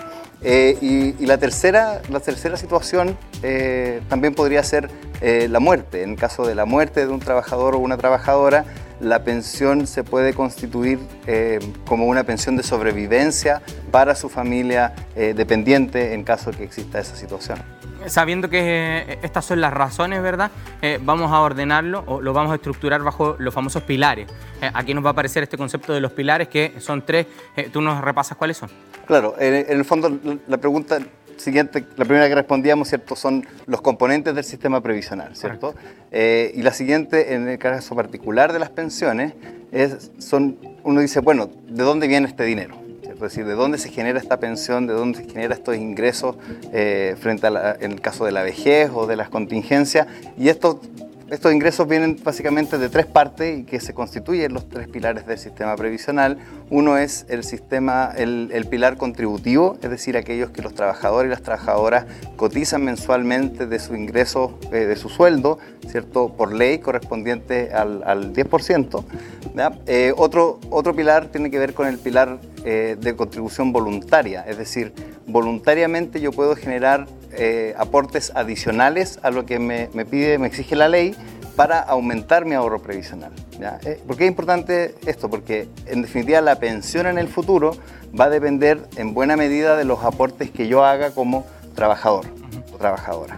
Y, 0.44 1.16
y, 1.20 1.26
la, 1.26 1.38
tercera, 1.38 2.02
la 2.10 2.20
tercera 2.20 2.58
situación 2.58 3.18
también 4.10 4.34
podría 4.34 4.64
ser 4.64 4.90
eh, 5.22 5.48
la 5.50 5.60
muerte. 5.60 6.02
En 6.02 6.16
caso 6.16 6.46
de 6.48 6.56
la 6.56 6.66
muerte 6.66 7.06
de 7.06 7.12
un 7.12 7.20
trabajador 7.20 7.76
o 7.76 7.78
una 7.78 7.96
trabajadora, 7.96 8.66
la 9.00 9.24
pensión 9.24 9.86
se 9.86 10.04
puede 10.04 10.34
constituir 10.34 11.00
eh, 11.28 11.60
como 11.86 12.06
una 12.06 12.24
pensión 12.24 12.58
de 12.58 12.64
sobrevivencia 12.64 13.62
para 13.92 14.16
su 14.16 14.30
familia 14.30 14.94
eh, 15.16 15.34
dependiente 15.36 16.14
en 16.14 16.24
caso 16.24 16.52
que 16.52 16.64
exista 16.64 17.00
esa 17.00 17.16
situación. 17.16 17.60
sabiendo 18.08 18.50
que 18.50 18.60
eh, 19.08 19.20
estas 19.22 19.46
son 19.46 19.62
las 19.62 19.74
razones, 19.74 20.22
¿verdad? 20.22 20.52
Eh, 20.82 21.00
vamos 21.02 21.32
a 21.32 21.40
ordenarlo 21.42 22.04
o 22.08 22.22
lo 22.22 22.34
vamos 22.34 22.52
a 22.52 22.56
estructurar 22.56 23.04
bajo 23.04 23.36
los 23.40 23.54
famosos 23.54 23.84
pilares. 23.84 24.28
Eh, 24.62 24.72
aquí 24.74 24.94
nos 24.94 25.04
va 25.04 25.10
a 25.10 25.12
aparecer 25.12 25.44
este 25.44 25.58
concepto 25.58 25.94
de 25.94 26.02
los 26.02 26.12
pilares, 26.12 26.48
que 26.48 26.74
son 26.80 27.06
tres. 27.06 27.28
¿Tú 27.72 27.82
nos 27.82 28.02
repasas 28.02 28.38
cuáles 28.38 28.58
son? 28.58 28.70
Claro, 29.12 29.36
en, 29.40 29.66
el 29.68 29.84
fondo 29.84 30.18
la 30.48 30.58
pregunta 30.60 31.00
siguiente, 31.36 31.84
la 31.98 32.06
primera 32.06 32.30
que 32.30 32.36
respondíamos, 32.36 32.88
¿cierto? 32.88 33.18
Son 33.18 33.46
los 33.66 33.82
componentes 33.82 34.34
del 34.34 34.46
sistema 34.46 34.80
previsional, 34.80 35.36
¿cierto? 35.36 35.76
y 36.14 36.62
la 36.62 36.72
siguiente, 36.72 37.34
en 37.34 37.50
el 37.50 37.58
caso 37.58 37.94
particular 37.94 38.54
de 38.54 38.60
las 38.60 38.70
pensiones, 38.70 39.34
es, 39.74 40.12
son, 40.18 40.58
uno 40.86 41.02
dice, 41.02 41.20
bueno, 41.20 41.50
¿de 41.68 41.84
dónde 41.84 42.08
viene 42.08 42.26
este 42.26 42.46
dinero? 42.46 42.78
Es 43.04 43.20
decir, 43.20 43.46
de 43.46 43.54
dónde 43.54 43.80
se 43.80 43.90
genera 43.90 44.18
esta 44.18 44.40
pensión, 44.40 44.88
de 44.88 44.94
dónde 44.94 45.20
se 45.20 45.30
genera 45.30 45.56
estos 45.56 45.76
ingresos 45.76 46.38
eh, 46.72 47.18
frente 47.20 47.48
a 47.48 47.76
en 47.82 47.92
el 47.92 48.00
caso 48.00 48.24
de 48.24 48.32
la 48.32 48.44
vejez 48.44 48.92
o 48.94 49.08
de 49.08 49.18
las 49.18 49.28
contingencias. 49.28 50.08
Y 50.38 50.48
estos, 50.48 50.78
estos 51.32 51.54
ingresos 51.54 51.88
vienen 51.88 52.20
básicamente 52.22 52.78
de 52.78 52.90
tres 52.90 53.06
partes 53.06 53.60
y 53.60 53.64
que 53.64 53.80
se 53.80 53.94
constituyen 53.94 54.54
los 54.54 54.68
tres 54.68 54.90
pilares 54.90 55.26
del 55.26 55.38
sistema 55.38 55.78
previsional. 55.78 56.38
Uno 56.70 56.98
es 56.98 57.26
el 57.30 57.46
sistema, 57.46 58.12
el, 58.18 58.68
pilar 58.70 58.98
contributivo, 58.98 59.78
es 59.82 59.90
decir, 59.90 60.18
aquellos 60.18 60.50
que 60.50 60.62
los 60.62 60.76
trabajadores 60.76 61.30
y 61.30 61.32
las 61.32 61.42
trabajadoras 61.42 62.06
cotizan 62.36 62.84
mensualmente 62.84 63.66
de 63.66 63.80
su 63.80 63.96
ingreso, 63.96 64.60
eh, 64.74 64.80
de 64.80 64.98
su 64.98 65.08
sueldo, 65.08 65.58
¿cierto? 65.88 66.34
Por 66.36 66.54
ley 66.54 66.80
correspondiente 66.80 67.72
al, 67.74 68.04
al 68.06 68.34
10%. 68.34 69.06
Eh, 69.88 70.14
otro, 70.18 70.60
otro 70.70 70.94
pilar 70.94 71.28
tiene 71.28 71.50
que 71.50 71.60
ver 71.60 71.74
con 71.74 71.88
el 71.88 71.98
pilar 71.98 72.40
eh, 72.66 72.98
de 73.00 73.16
contribución 73.16 73.72
voluntaria, 73.72 74.42
es 74.42 74.58
decir, 74.58 74.94
voluntariamente 75.28 76.20
yo 76.20 76.34
puedo 76.34 76.58
generar 76.58 77.08
eh, 77.34 77.74
aportes 77.78 78.32
adicionales 78.36 79.20
a 79.24 79.32
lo 79.32 79.46
que 79.46 79.60
me, 79.60 79.88
pide, 80.06 80.38
me 80.38 80.48
exige 80.48 80.76
la 80.76 80.90
ley 80.90 81.16
para 81.56 81.80
aumentar 81.80 82.46
mi 82.46 82.56
ahorro 82.56 82.82
previsional. 82.82 83.32
Eh, 83.86 84.02
¿Por 84.06 84.18
qué 84.18 84.26
es 84.26 84.30
importante 84.30 84.96
esto? 85.06 85.30
Porque 85.30 85.68
en 85.86 86.02
definitiva 86.02 86.42
la 86.42 86.60
pensión 86.60 87.08
en 87.08 87.18
el 87.18 87.28
futuro 87.28 87.76
va 88.20 88.26
a 88.26 88.30
depender 88.30 88.82
en 88.98 89.14
buena 89.14 89.38
medida 89.38 89.78
de 89.78 89.86
los 89.86 90.04
aportes 90.04 90.52
que 90.52 90.68
yo 90.68 90.84
haga 90.84 91.12
como 91.12 91.46
trabajador 91.76 92.26
o 92.74 92.78
trabajadora. 92.78 93.38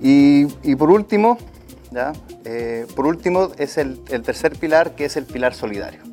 y, 0.00 0.74
por 0.76 0.90
último, 0.90 1.38
por 2.94 3.06
último 3.06 3.50
es 3.58 3.76
el 3.78 3.98
tercer 4.22 4.56
pilar 4.56 4.94
que 4.94 5.04
es 5.04 5.16
el 5.16 5.26
pilar 5.26 5.54
solidario. 5.54 6.07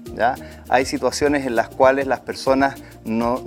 Hay 0.70 0.86
situaciones 0.86 1.46
en 1.46 1.56
las 1.56 1.70
cuales 1.70 2.08
las 2.08 2.22
personas 2.22 2.76
no, 3.04 3.44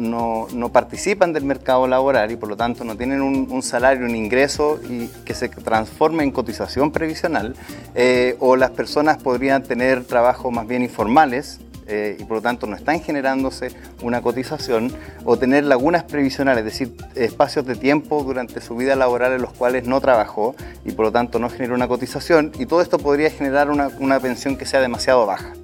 participan 0.73 1.33
del 1.33 1.45
mercado 1.45 1.87
laboral 1.87 2.31
y 2.31 2.37
por 2.37 2.49
lo 2.49 2.57
tanto 2.57 2.85
no 2.85 2.97
tienen 2.97 3.23
un, 3.23 3.63
salario, 3.63 4.07
un 4.07 4.15
ingreso 4.15 4.79
que 5.25 5.35
se 5.35 5.49
transforme 5.49 6.23
en 6.23 6.31
cotización 6.31 6.93
previsional, 6.93 7.55
eh, 7.95 8.37
o 8.39 8.57
las 8.57 8.71
personas 8.71 9.19
podrían 9.19 9.63
tener 9.63 10.05
trabajos 10.05 10.53
más 10.53 10.67
bien 10.67 10.83
informales, 10.83 11.61
eh, 11.91 12.19
y 12.21 12.25
por 12.25 12.37
lo 12.37 12.43
tanto 12.43 12.67
no 12.67 12.77
están 12.77 13.01
generándose 13.01 13.71
una 14.03 14.21
cotización 14.21 14.93
o 15.25 15.39
tener 15.39 15.65
lagunas 15.65 16.05
previsionales, 16.05 16.59
es 16.59 16.65
decir, 16.67 16.95
espacios 17.15 17.65
de 17.65 17.77
tiempo 17.77 18.23
durante 18.23 18.61
su 18.61 18.77
vida 18.77 18.95
laboral 18.95 19.33
en 19.33 19.41
los 19.41 19.55
cuales 19.55 19.87
no 19.87 19.99
trabajó 20.03 20.55
y 20.85 20.93
por 20.93 21.07
lo 21.07 21.13
tanto 21.13 21.39
no 21.39 21.49
generó 21.49 21.75
una 21.75 21.89
cotización 21.89 22.53
y 22.59 22.67
todo 22.67 22.83
esto 22.83 22.99
podría 22.99 23.31
generar 23.31 23.71
una 23.71 24.21
pensión 24.21 24.59
que 24.59 24.67
sea 24.67 24.83
demasiado 24.83 25.25
baja. 25.25 25.55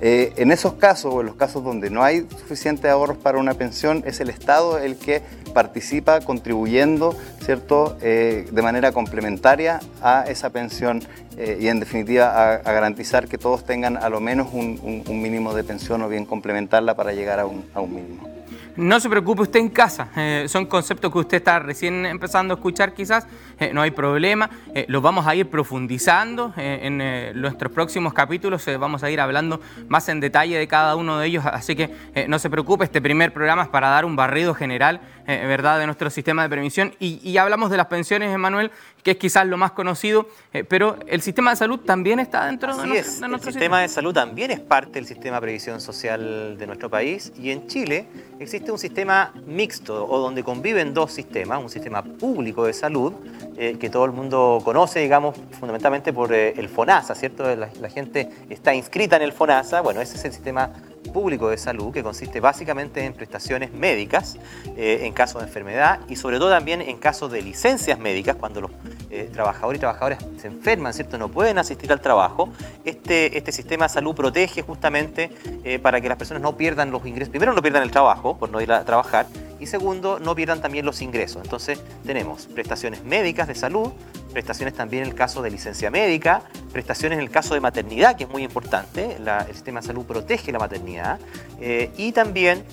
Eh, 0.00 0.32
en 0.36 0.52
esos 0.52 0.74
casos 0.74 1.12
o 1.14 1.20
en 1.20 1.26
los 1.26 1.36
casos 1.36 1.62
donde 1.62 1.90
no 1.90 2.02
hay 2.02 2.26
suficientes 2.38 2.90
ahorros 2.90 3.18
para 3.18 3.38
una 3.38 3.54
pensión, 3.54 4.02
es 4.06 4.20
el 4.20 4.30
Estado 4.30 4.78
el 4.78 4.96
que 4.96 5.22
participa 5.52 6.20
contribuyendo 6.20 7.14
¿cierto? 7.44 7.96
Eh, 8.00 8.46
de 8.50 8.62
manera 8.62 8.92
complementaria 8.92 9.80
a 10.02 10.24
esa 10.28 10.50
pensión 10.50 11.02
eh, 11.36 11.58
y 11.60 11.68
en 11.68 11.80
definitiva 11.80 12.54
a, 12.54 12.58
garantizar 12.58 13.26
que 13.28 13.38
todos 13.38 13.64
tengan 13.64 13.96
a 13.96 14.08
lo 14.08 14.20
menos 14.20 14.48
un, 14.52 15.02
mínimo 15.08 15.54
de 15.54 15.64
pensión 15.64 16.02
o 16.02 16.08
bien 16.08 16.24
complementarla 16.24 16.94
para 16.94 17.12
llegar 17.12 17.40
a 17.40 17.46
un, 17.46 17.64
a 17.74 17.80
un 17.80 17.94
mínimo. 17.94 18.39
No 18.80 18.98
se 18.98 19.10
preocupe 19.10 19.42
usted 19.42 19.60
en 19.60 19.68
casa, 19.68 20.08
eh, 20.16 20.46
son 20.48 20.64
conceptos 20.64 21.12
que 21.12 21.18
usted 21.18 21.36
está 21.36 21.58
recién 21.58 22.06
empezando 22.06 22.54
a 22.54 22.56
escuchar 22.56 22.94
quizás, 22.94 23.26
eh, 23.58 23.72
no 23.74 23.82
hay 23.82 23.90
problema, 23.90 24.48
eh, 24.74 24.86
los 24.88 25.02
vamos 25.02 25.26
a 25.26 25.34
ir 25.34 25.50
profundizando 25.50 26.54
en 26.56 26.96
nuestros 27.38 27.70
próximos 27.72 28.14
capítulos, 28.14 28.64
vamos 28.78 29.02
a 29.02 29.10
ir 29.10 29.20
hablando 29.20 29.60
más 29.88 30.08
en 30.08 30.18
detalle 30.18 30.56
de 30.56 30.66
cada 30.66 30.96
uno 30.96 31.18
de 31.18 31.26
ellos, 31.26 31.44
así 31.44 31.76
que 31.76 31.90
no 32.26 32.38
se 32.38 32.48
preocupe, 32.48 32.84
este 32.84 33.02
primer 33.02 33.34
programa 33.34 33.64
es 33.64 33.68
para 33.68 33.90
dar 33.90 34.06
un 34.06 34.16
barrido 34.16 34.54
general 34.54 35.02
¿verdad? 35.46 35.78
de 35.78 35.86
nuestro 35.86 36.10
sistema 36.10 36.42
de 36.42 36.48
previsión 36.48 36.94
y, 36.98 37.20
y 37.28 37.38
hablamos 37.38 37.70
de 37.70 37.76
las 37.76 37.86
pensiones, 37.86 38.34
Emanuel, 38.34 38.70
que 39.02 39.12
es 39.12 39.16
quizás 39.16 39.46
lo 39.46 39.56
más 39.56 39.72
conocido, 39.72 40.28
eh, 40.52 40.64
pero 40.64 40.96
el 41.06 41.22
sistema 41.22 41.50
de 41.50 41.56
salud 41.56 41.80
también 41.80 42.20
está 42.20 42.46
dentro 42.46 42.76
de, 42.76 42.86
nuestro, 42.86 43.26
el 43.34 43.40
sistema, 43.40 43.80
de 43.80 43.88
salud 43.88 44.12
también 44.12 44.50
es 44.50 44.60
parte 44.60 44.92
del 44.92 45.06
sistema 45.06 45.36
de 45.36 45.42
previsión 45.42 45.80
social 45.80 46.56
de 46.58 46.66
nuestro 46.66 46.90
país 46.90 47.32
y 47.38 47.50
en 47.50 47.66
Chile 47.66 48.06
existe 48.38 48.70
un 48.70 48.78
sistema 48.78 49.32
mixto 49.46 50.06
o 50.06 50.18
donde 50.18 50.42
conviven 50.42 50.92
dos 50.94 51.12
sistemas, 51.12 51.62
un 51.62 51.70
sistema 51.70 52.02
público 52.02 52.64
de 52.64 52.72
salud 52.72 53.12
eh, 53.56 53.76
que 53.78 53.90
todo 53.90 54.04
el 54.04 54.12
mundo 54.12 54.60
conoce, 54.64 55.00
digamos, 55.00 55.36
fundamentalmente 55.58 56.12
por 56.12 56.32
eh, 56.32 56.54
el 56.56 56.68
FONASA, 56.68 57.14
¿cierto? 57.14 57.44
La, 57.54 57.68
la 57.80 57.88
gente 57.88 58.28
está 58.48 58.74
inscrita 58.74 59.16
en 59.16 59.22
el 59.22 59.32
FONASA, 59.32 59.80
bueno, 59.80 60.00
ese 60.00 60.16
es 60.16 60.24
el 60.24 60.32
sistema 60.32 60.70
público 61.12 61.48
de 61.50 61.58
salud 61.58 61.92
que 61.92 62.02
consiste 62.02 62.40
básicamente 62.40 63.04
en 63.04 63.14
prestaciones 63.14 63.72
médicas 63.72 64.36
eh, 64.76 65.00
en 65.02 65.12
caso 65.12 65.38
de 65.38 65.46
enfermedad 65.46 66.00
y 66.08 66.16
sobre 66.16 66.38
todo 66.38 66.50
también 66.50 66.82
en 66.82 66.98
caso 66.98 67.28
de 67.28 67.42
licencias 67.42 67.98
médicas 67.98 68.36
cuando 68.36 68.60
los 68.60 68.70
eh, 69.10 69.28
trabajadores 69.32 69.78
y 69.78 69.80
trabajadoras 69.80 70.24
se 70.38 70.46
enferman, 70.46 70.94
¿cierto? 70.94 71.18
No 71.18 71.28
pueden 71.28 71.58
asistir 71.58 71.90
al 71.92 72.00
trabajo. 72.00 72.48
Este, 72.84 73.36
este 73.36 73.50
sistema 73.52 73.86
de 73.86 73.88
salud 73.88 74.14
protege 74.14 74.62
justamente 74.62 75.30
eh, 75.64 75.78
para 75.78 76.00
que 76.00 76.08
las 76.08 76.16
personas 76.16 76.42
no 76.42 76.56
pierdan 76.56 76.90
los 76.90 77.04
ingresos. 77.06 77.30
Primero 77.30 77.52
no 77.52 77.62
pierdan 77.62 77.82
el 77.82 77.90
trabajo 77.90 78.38
por 78.38 78.50
no 78.50 78.60
ir 78.60 78.72
a 78.72 78.84
trabajar 78.84 79.26
y 79.58 79.66
segundo 79.66 80.18
no 80.18 80.34
pierdan 80.34 80.60
también 80.60 80.86
los 80.86 81.02
ingresos. 81.02 81.42
Entonces 81.42 81.80
tenemos 82.04 82.46
prestaciones 82.46 83.04
médicas 83.04 83.48
de 83.48 83.54
salud, 83.54 83.92
prestaciones 84.32 84.74
también 84.74 85.04
en 85.04 85.10
el 85.10 85.14
caso 85.14 85.42
de 85.42 85.50
licencia 85.50 85.90
médica, 85.90 86.42
prestaciones 86.72 87.18
en 87.18 87.24
el 87.24 87.30
caso 87.30 87.54
de 87.54 87.60
maternidad, 87.60 88.16
que 88.16 88.24
es 88.24 88.30
muy 88.30 88.42
importante, 88.42 89.16
el 89.16 89.54
sistema 89.54 89.80
de 89.80 89.86
salud 89.86 90.04
protege 90.04 90.52
la 90.52 90.58
maternidad, 90.58 91.18
eh, 91.60 91.90
y 91.96 92.12
también 92.12 92.64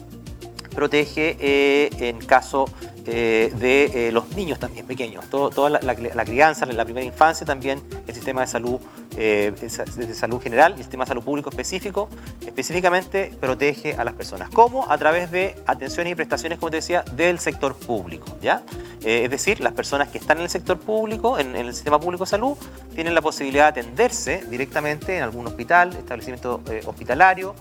protege 0.76 1.38
eh, 1.40 1.90
en 2.00 2.20
caso 2.20 2.66
eh, 3.06 3.52
de 3.58 4.12
los 4.12 4.30
niños 4.36 4.60
también 4.60 4.86
pequeños. 4.86 5.30
toda 5.30 5.70
la, 5.70 5.80
la, 5.82 6.26
crianza, 6.26 6.66
la 6.66 6.86
primera 6.86 7.06
infancia 7.06 7.46
también, 7.46 7.82
el 8.06 8.14
sistema 8.14 8.42
de 8.42 8.48
salud 8.48 8.80
eh, 9.20 9.52
de 9.60 10.14
salud 10.14 10.40
general 10.40 10.74
y 10.74 10.76
el 10.76 10.84
sistema 10.84 11.04
de 11.04 11.10
salud 11.10 11.24
público 11.24 11.50
específico, 11.50 12.08
específicamente 12.46 13.34
protege 13.40 13.96
a 13.96 14.04
las 14.04 14.14
personas. 14.14 14.50
¿Cómo? 14.52 14.92
A 14.92 14.98
través 15.00 15.32
de 15.32 15.56
atenciones 15.66 16.12
y 16.12 16.16
prestaciones, 16.16 16.60
como 16.60 16.70
te 16.70 16.78
decía, 16.78 17.04
del 17.14 17.40
sector 17.40 17.76
público. 17.76 18.38
¿ya? 18.44 18.62
Eh, 19.04 19.24
es 19.24 19.32
decir, 19.32 19.60
las 19.60 19.74
personas 19.74 20.10
que 20.10 20.20
están 20.20 20.38
en 20.38 20.44
el 20.44 20.50
sector 20.52 20.78
público, 20.80 21.40
en, 21.40 21.56
el 21.56 21.74
sistema 21.74 22.00
público 22.00 22.26
de 22.26 22.30
salud, 22.30 22.58
tienen 22.94 23.16
la 23.16 23.22
posibilidad 23.22 23.74
de 23.74 23.82
atenderse 23.82 24.44
directamente 24.52 25.18
en 25.18 25.24
algún 25.24 25.48
hospital, 25.48 25.96
establecimiento 25.96 26.62
eh, 26.70 26.84
hospitalario, 26.86 27.56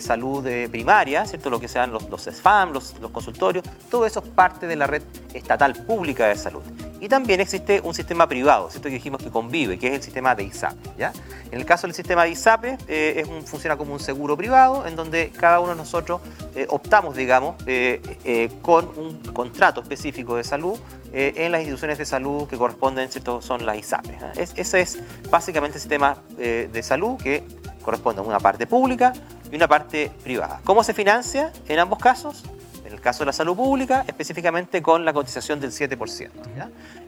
salud 0.00 0.44
primaria, 0.68 1.24
¿cierto? 1.26 1.48
lo 1.48 1.60
que 1.60 1.68
sean 1.68 1.92
los, 1.92 2.10
los 2.10 2.22
SFAM, 2.22 2.72
los 2.72 2.92
consultorios, 3.12 3.64
todo 3.88 4.04
eso 4.04 4.18
es 4.18 4.28
parte 4.30 4.66
de 4.66 4.74
la 4.74 4.88
red 4.88 5.02
estatal 5.32 5.74
pública 5.74 6.26
de 6.26 6.34
salud. 6.34 6.62
Y 7.00 7.08
también 7.08 7.40
existe 7.40 7.80
un 7.82 7.94
sistema 7.94 8.28
privado, 8.28 8.70
¿cierto? 8.70 8.88
que 8.88 8.94
dijimos 8.94 9.22
que 9.22 9.30
convive, 9.30 9.78
que 9.78 9.88
es 9.88 9.94
el 9.94 10.02
sistema 10.02 10.34
de 10.34 10.44
ISAPE. 10.44 10.90
¿ya? 10.98 11.12
En 11.50 11.58
el 11.58 11.64
caso 11.64 11.86
del 11.86 11.94
sistema 11.94 12.24
de 12.24 12.30
ISAPE, 12.30 12.76
eh, 12.88 13.14
es 13.16 13.28
un, 13.28 13.42
funciona 13.42 13.76
como 13.78 13.94
un 13.94 14.00
seguro 14.00 14.36
privado, 14.36 14.86
en 14.86 14.96
donde 14.96 15.30
cada 15.30 15.60
uno 15.60 15.70
de 15.70 15.76
nosotros 15.76 16.20
eh, 16.54 16.66
optamos, 16.68 17.16
digamos, 17.16 17.56
eh, 17.66 18.50
con 18.60 18.86
un 18.98 19.18
contrato 19.32 19.80
específico 19.80 20.36
de 20.36 20.44
salud 20.44 20.78
en 21.12 21.50
las 21.50 21.62
instituciones 21.62 21.98
de 21.98 22.04
salud 22.04 22.46
que 22.46 22.56
corresponden, 22.56 23.10
¿cierto? 23.10 23.42
son 23.42 23.66
las 23.66 23.76
ISAPE. 23.78 24.16
ese 24.36 24.80
es 24.80 24.98
básicamente 25.28 25.78
el 25.78 25.80
sistema 25.80 26.18
de 26.36 26.82
salud 26.84 27.20
que 27.20 27.42
corresponde 27.82 28.20
a 28.20 28.24
una 28.24 28.38
parte 28.38 28.68
pública 28.68 29.12
y 29.50 29.56
una 29.56 29.66
parte 29.66 30.12
privada. 30.22 30.60
¿Cómo 30.62 30.84
se 30.84 30.94
financia 30.94 31.52
en 31.66 31.80
ambos 31.80 31.98
casos? 31.98 32.44
En 32.90 32.96
el 32.96 33.00
caso 33.00 33.20
de 33.20 33.26
la 33.26 33.32
salud 33.32 33.54
pública, 33.54 34.04
específicamente 34.08 34.82
con 34.82 35.04
la 35.04 35.12
cotización 35.12 35.60
del 35.60 35.70
7%. 35.70 36.28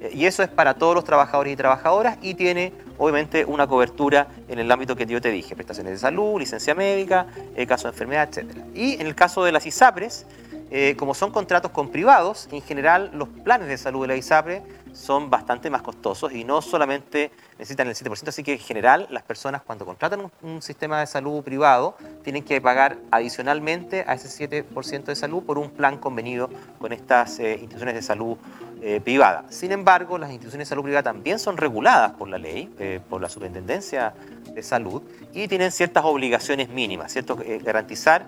Eh, 0.01 0.11
y 0.15 0.27
eso 0.27 0.45
es 0.45 0.49
para 0.49 0.75
todos 0.75 0.95
los 0.95 1.03
trabajadores 1.03 1.53
y 1.53 1.57
trabajadoras 1.57 2.19
y 2.23 2.35
tiene 2.35 2.73
obviamente 2.99 3.45
una 3.45 3.67
cobertura 3.67 4.29
en 4.47 4.61
el 4.61 4.71
ámbito 4.71 4.95
que 4.95 5.07
yo 5.07 5.21
te 5.21 5.33
dije, 5.33 5.57
prestaciones 5.57 5.95
de 5.95 5.99
salud, 5.99 6.39
licencia 6.39 6.77
médica, 6.77 7.27
eh, 7.57 7.67
caso 7.67 7.89
de 7.89 7.95
enfermedad, 7.95 8.29
etc. 8.29 8.59
Y 8.77 8.95
en 9.01 9.09
el 9.09 9.17
caso 9.17 9.43
de 9.43 9.51
las 9.51 9.67
ISAPRES, 9.67 10.25
eh, 10.71 10.95
como 10.97 11.15
son 11.15 11.33
contratos 11.33 11.73
con 11.73 11.91
privados, 11.91 12.49
en 12.53 12.63
general 12.63 13.11
los 13.13 13.29
planes 13.29 13.67
de 13.67 13.77
salud 13.77 14.03
de 14.03 14.07
la 14.07 14.17
ISAPRE 14.17 14.63
son 14.93 15.31
bastante 15.31 15.71
más 15.71 15.83
costosos 15.83 16.33
y 16.33 16.45
no 16.45 16.63
solamente 16.63 17.31
necesitan 17.59 17.89
el 17.89 17.95
7%, 17.95 18.29
así 18.29 18.43
que 18.43 18.55
en 18.55 18.59
general 18.59 19.07
las 19.11 19.23
personas 19.23 19.63
cuando 19.63 19.85
contratan 19.85 20.31
un, 20.43 20.63
sistema 20.63 21.01
de 21.01 21.07
salud 21.07 21.43
privado 21.43 21.97
tienen 22.23 22.45
que 22.45 22.61
pagar 22.61 22.99
adicionalmente 23.11 24.05
a 24.07 24.15
ese 24.15 24.49
7% 24.49 25.05
de 25.05 25.17
salud 25.17 25.43
por 25.43 25.59
un 25.59 25.71
plan 25.71 25.99
convenido 25.99 26.51
con 26.79 26.93
estas 26.93 27.39
eh, 27.39 27.53
instituciones 27.55 27.95
de 27.95 28.03
salud 28.03 28.37
eh, 28.81 29.01
privada. 29.03 29.45
Sin 29.49 29.73
embargo, 29.73 30.19
las 30.19 30.31
instituciones 30.31 30.69
de 30.69 30.71
salud 30.71 30.83
privada 30.85 31.03
también 31.03 31.39
son 31.39 31.57
reguladas 31.57 32.13
por 32.13 32.29
la 32.29 32.39
ley, 32.39 32.73
eh, 32.79 33.01
por 33.09 33.21
la 33.21 33.29
Superintendencia 33.29 34.15
de 34.53 34.63
Salud, 34.63 35.03
y 35.33 35.49
tienen 35.49 35.73
ciertas 35.73 36.05
obligaciones 36.05 36.69
mínimas, 36.69 37.13
¿cierto? 37.13 37.37
garantizar 37.63 38.27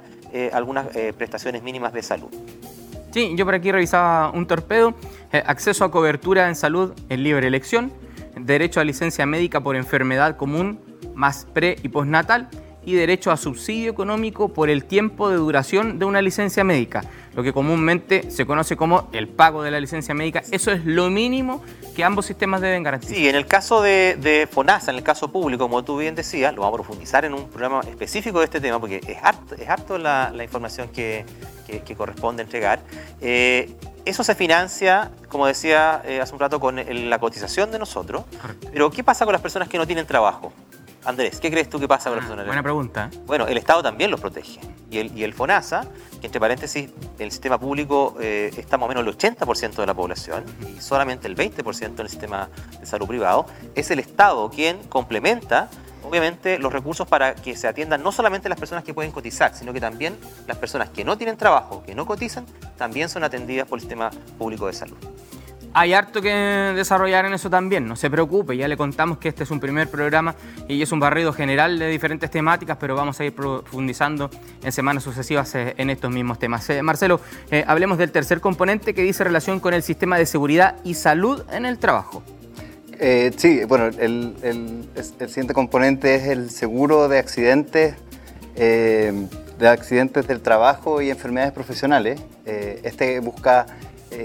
algunas 0.53 0.89
prestaciones 1.17 1.63
mínimas 1.63 1.93
de 1.93 2.03
salud. 2.03 2.29
Sí, 3.15 3.35
yo 3.37 3.45
por 3.45 3.55
aquí 3.55 3.71
revisaba 3.71 4.33
un 4.33 4.45
torpedo, 4.45 4.93
acceso 5.31 5.85
a 5.85 5.93
cobertura 5.93 6.49
en 6.49 6.57
salud 6.57 6.95
en 7.09 7.23
libre 7.23 7.47
elección, 7.47 7.93
derecho 8.37 8.81
a 8.81 8.85
licencia 8.85 9.25
médica 9.25 9.61
por 9.61 9.77
enfermedad 9.77 10.37
común 10.37 10.81
más 11.15 11.47
pre 11.55 11.77
y 11.85 11.91
postnatal 11.91 12.49
y 12.85 12.95
derecho 12.95 13.31
a 13.31 13.37
subsidio 13.37 13.91
económico 13.91 14.49
por 14.49 14.71
el 14.71 14.85
tiempo 14.85 15.29
de 15.29 15.37
duración 15.37 15.99
de 15.99 16.05
una 16.05 16.23
licencia 16.23 16.65
médica, 16.65 17.03
lo 17.35 17.43
que 17.43 17.53
comúnmente 17.53 18.31
se 18.31 18.47
conoce 18.47 18.77
como 18.77 19.09
el 19.13 19.29
pago 19.29 19.63
de 19.63 19.71
la 19.71 19.81
licencia 19.81 20.15
médica. 20.15 20.43
Eso 20.51 20.71
es 20.71 20.85
lo 20.85 21.11
mínimo 21.11 21.63
que 21.95 22.05
ambos 22.05 22.27
sistemas 22.27 22.61
deben 22.61 22.83
garantizar. 22.83 23.17
Sí, 23.17 23.29
en 23.29 23.37
el 23.37 23.47
caso 23.47 23.83
de, 23.83 24.49
FONASA, 24.51 24.91
en 24.91 24.99
el 24.99 25.03
caso 25.03 25.31
público, 25.31 25.65
como 25.65 25.85
tú 25.85 25.99
bien 25.99 26.15
decías, 26.15 26.55
lo 26.55 26.63
vamos 26.63 26.75
a 26.75 26.83
profundizar 26.83 27.25
en 27.25 27.35
un 27.35 27.49
programa 27.49 27.81
específico 27.81 28.41
de 28.41 28.47
este 28.47 28.61
tema 28.61 28.79
porque 28.81 29.01
es 29.07 29.19
harto, 29.23 29.55
es 29.55 29.69
harto 29.69 29.99
la, 29.99 30.33
información 30.43 30.89
que, 30.89 31.25
corresponde 31.97 32.43
entregar. 32.43 32.81
Eh, 33.21 33.75
eso 34.05 34.23
se 34.23 34.35
financia, 34.35 35.11
como 35.29 35.47
decía 35.47 36.03
eh, 36.05 36.21
hace 36.21 36.35
un 36.35 36.41
rato, 36.41 36.61
con 36.61 36.77
la 36.77 37.19
cotización 37.19 37.71
de 37.71 37.79
nosotros. 37.79 38.25
Pero 38.73 38.91
¿qué 38.91 39.03
pasa 39.03 39.25
con 39.25 39.33
las 39.33 39.41
personas 39.41 39.69
que 39.69 39.79
no 39.79 39.87
tienen 39.87 40.07
trabajo? 40.07 40.53
Andrés, 41.05 41.39
¿qué 41.39 41.51
crees 41.51 41.69
tú 41.69 41.79
que 41.79 41.87
pasa 41.87 42.09
con 42.09 42.17
las 42.17 42.25
ah, 42.25 42.29
personas? 42.29 42.47
Buena 42.47 42.63
pregunta. 42.63 43.11
Bueno, 43.27 43.47
el 43.47 43.59
Estado 43.59 43.83
también 43.83 44.11
los 44.11 44.21
protege. 44.21 44.61
Y 44.91 44.99
el, 44.99 45.19
y 45.19 45.25
el 45.25 45.35
FONASA, 45.35 45.87
que 46.21 46.27
entre 46.27 46.41
paréntesis, 46.41 46.91
el 47.19 47.31
sistema 47.31 47.59
público 47.59 48.17
eh, 48.21 48.51
está 48.57 48.79
más 48.79 48.87
o 48.87 48.89
menos 48.89 49.07
el 49.07 49.37
80% 49.37 49.75
de 49.75 49.87
la 49.87 49.95
población 49.95 50.45
y 50.75 50.81
solamente 50.81 51.27
el 51.27 51.37
20% 51.37 51.85
en 51.85 52.01
el 52.01 52.09
sistema 52.09 52.49
de 52.81 52.87
salud 52.87 53.07
privado, 53.07 53.47
es 53.75 53.91
el 53.91 53.99
Estado 53.99 54.51
quien 54.51 54.79
complementa 54.85 55.69
obviamente 56.05 56.59
los 56.59 56.73
recursos 56.73 57.09
para 57.09 57.35
que 57.35 57.57
se 57.57 57.67
atiendan 57.67 58.03
no 58.03 58.13
solamente 58.13 58.49
las 58.49 58.59
personas 58.59 58.85
que 58.85 58.95
pueden 58.95 59.11
cotizar, 59.11 59.55
sino 59.55 59.73
que 59.73 59.81
también 59.81 60.17
las 60.47 60.59
personas 60.59 60.91
que 60.91 61.03
no 61.03 61.17
tienen 61.17 61.37
trabajo, 61.37 61.83
que 61.85 61.95
no 61.95 62.07
cotizan, 62.07 62.47
también 62.77 63.09
son 63.09 63.25
atendidas 63.25 63.67
por 63.67 63.79
el 63.79 63.81
sistema 63.81 64.11
público 64.39 64.67
de 64.67 64.75
salud. 64.75 64.97
Hay 65.77 65.93
harto 65.93 66.23
que 66.23 66.31
desarrollar 66.31 67.27
en 67.27 67.35
eso 67.35 67.51
también, 67.51 67.89
no 67.89 67.97
se 67.97 68.09
preocupe, 68.09 68.57
ya 68.57 68.69
le 68.69 68.77
contamos 68.77 69.19
que 69.19 69.29
este 69.29 69.43
es 69.43 69.51
un 69.51 69.59
primer 69.59 69.89
programa 69.89 70.37
y 70.69 70.81
es 70.81 70.93
un 70.93 71.01
barrido 71.01 71.33
general 71.33 71.81
de 71.81 71.89
diferentes 71.89 72.31
temáticas, 72.31 72.77
pero 72.79 72.95
vamos 72.95 73.19
a 73.19 73.25
ir 73.25 73.35
profundizando 73.35 74.31
en 74.63 74.71
semanas 74.71 75.03
sucesivas 75.03 75.53
eh, 75.57 75.75
en 75.77 75.91
estos 75.91 76.13
mismos 76.13 76.39
temas. 76.39 76.71
Eh, 76.71 76.81
Marcelo, 76.81 77.21
eh, 77.51 77.65
hablemos 77.67 77.99
del 77.99 78.13
tercer 78.13 78.41
componente 78.41 78.95
que 78.95 79.03
dice 79.03 79.25
relación 79.25 79.59
con 79.59 79.75
el 79.75 79.83
sistema 79.83 80.17
de 80.17 80.27
seguridad 80.27 80.77
y 80.85 80.95
salud 80.95 81.43
en 81.51 81.67
el 81.67 81.81
trabajo. 81.81 82.23
Sí, 83.37 83.65
bueno, 83.65 83.87
el, 83.87 84.87
siguiente 85.27 85.55
componente 85.55 86.15
es 86.15 86.29
el 86.29 86.51
seguro 86.51 87.09
de 87.09 87.19
accidentes, 87.19 87.97
de 88.55 89.69
accidentes 89.69 90.29
del 90.29 90.41
trabajo 90.41 91.03
y 91.03 91.11
enfermedades 91.11 91.53
profesionales. 91.53 92.21
Este 92.47 93.19
busca 93.19 93.67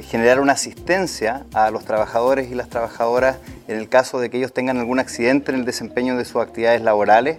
generar 0.03 0.39
una 0.39 0.53
asistencia 0.53 1.45
a 1.53 1.71
los 1.71 1.85
trabajadores 1.85 2.51
y 2.51 2.55
las 2.55 2.69
trabajadoras 2.69 3.37
en 3.67 3.77
el 3.77 3.89
caso 3.89 4.19
de 4.19 4.29
que 4.29 4.37
ellos 4.37 4.53
tengan 4.53 4.77
algún 4.77 4.99
accidente 4.99 5.51
en 5.51 5.59
el 5.59 5.65
desempeño 5.65 6.17
de 6.17 6.25
sus 6.25 6.41
actividades 6.41 6.81
laborales 6.81 7.37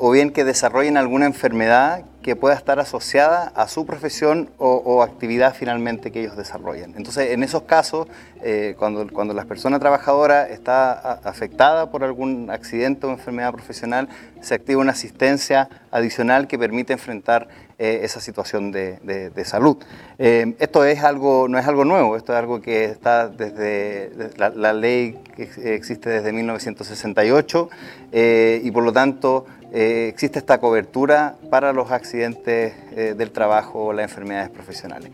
o 0.00 0.10
bien 0.10 0.30
que 0.30 0.44
desarrollen 0.44 0.96
alguna 0.96 1.26
enfermedad 1.26 2.04
que 2.28 2.36
pueda 2.36 2.54
estar 2.54 2.78
asociada 2.78 3.52
a 3.54 3.68
su 3.68 3.86
profesión 3.86 4.50
o, 4.58 5.02
actividad 5.02 5.54
finalmente 5.54 6.10
que 6.10 6.20
ellos 6.20 6.36
desarrollen. 6.36 6.92
Entonces, 6.96 7.30
en 7.30 7.42
esos 7.42 7.62
casos, 7.62 8.06
eh, 8.42 8.74
cuando, 8.78 9.06
cuando 9.10 9.32
la 9.32 9.46
persona 9.46 9.78
trabajadora 9.78 10.46
está 10.46 10.92
afectada 11.24 11.90
por 11.90 12.04
algún 12.04 12.50
accidente 12.50 13.06
o 13.06 13.10
enfermedad 13.10 13.52
profesional, 13.52 14.10
se 14.42 14.54
activa 14.54 14.82
una 14.82 14.92
asistencia 14.92 15.70
adicional 15.90 16.48
que 16.48 16.58
permite 16.58 16.92
enfrentar 16.92 17.48
eh, 17.78 18.00
esa 18.02 18.20
situación 18.20 18.72
de, 18.72 19.30
salud. 19.44 19.76
Eh, 20.18 20.54
esto 20.58 20.84
es 20.84 21.02
algo, 21.02 21.48
no 21.48 21.58
es 21.58 21.66
algo 21.66 21.84
nuevo, 21.84 22.16
esto 22.16 22.32
es 22.32 22.38
algo 22.38 22.60
que 22.60 22.84
está 22.84 23.28
desde 23.28 24.10
la, 24.36 24.72
ley 24.72 25.18
que 25.36 25.74
existe 25.74 26.10
desde 26.10 26.32
1968 26.32 27.70
y 28.12 28.70
por 28.70 28.84
lo 28.84 28.92
tanto 28.92 29.46
eh, 29.72 30.08
existe 30.08 30.38
esta 30.38 30.58
cobertura 30.58 31.36
para 31.50 31.72
los 31.74 31.90
accidentes 31.90 32.72
eh, 32.96 33.14
del 33.16 33.30
trabajo 33.32 33.86
o 33.86 33.92
las 33.92 34.04
enfermedades 34.10 34.48
profesionales. 34.50 35.10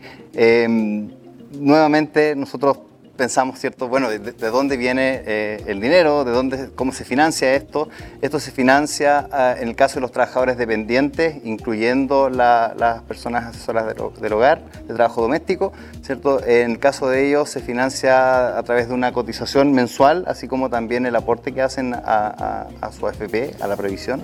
Nuevamente 1.51 2.35
nosotros 2.35 2.79
pensamos, 3.15 3.59
¿cierto? 3.59 3.87
Bueno, 3.87 4.09
de, 4.09 4.19
dónde 4.49 4.77
viene 4.77 5.21
eh, 5.25 5.63
el 5.67 5.79
dinero, 5.81 6.23
de 6.23 6.31
dónde, 6.31 6.69
cómo 6.75 6.91
se 6.91 7.05
financia 7.05 7.53
esto. 7.55 7.89
Esto 8.21 8.39
se 8.39 8.51
financia 8.51 9.27
ah, 9.31 9.55
en 9.57 9.69
el 9.69 9.75
caso 9.75 9.95
de 9.95 10.01
los 10.01 10.11
trabajadores 10.11 10.57
dependientes, 10.57 11.37
incluyendo 11.43 12.29
las 12.29 13.01
personas 13.03 13.45
asesoras 13.45 13.87
del, 14.19 14.33
hogar, 14.33 14.61
de 14.87 14.93
trabajo 14.93 15.21
doméstico, 15.21 15.73
¿cierto? 16.03 16.43
En 16.45 16.71
el 16.71 16.79
caso 16.79 17.09
de 17.09 17.27
ellos 17.27 17.49
se 17.49 17.61
financia 17.61 18.57
a 18.57 18.63
través 18.63 18.87
de 18.87 18.93
una 18.93 19.11
cotización 19.11 19.71
mensual, 19.73 20.25
así 20.27 20.47
como 20.47 20.69
también 20.69 21.05
el 21.05 21.15
aporte 21.15 21.53
que 21.53 21.61
hacen 21.61 21.93
a, 21.95 22.67
su 22.97 23.07
AFP, 23.07 23.55
a 23.61 23.67
la 23.67 23.75
previsión. 23.75 24.23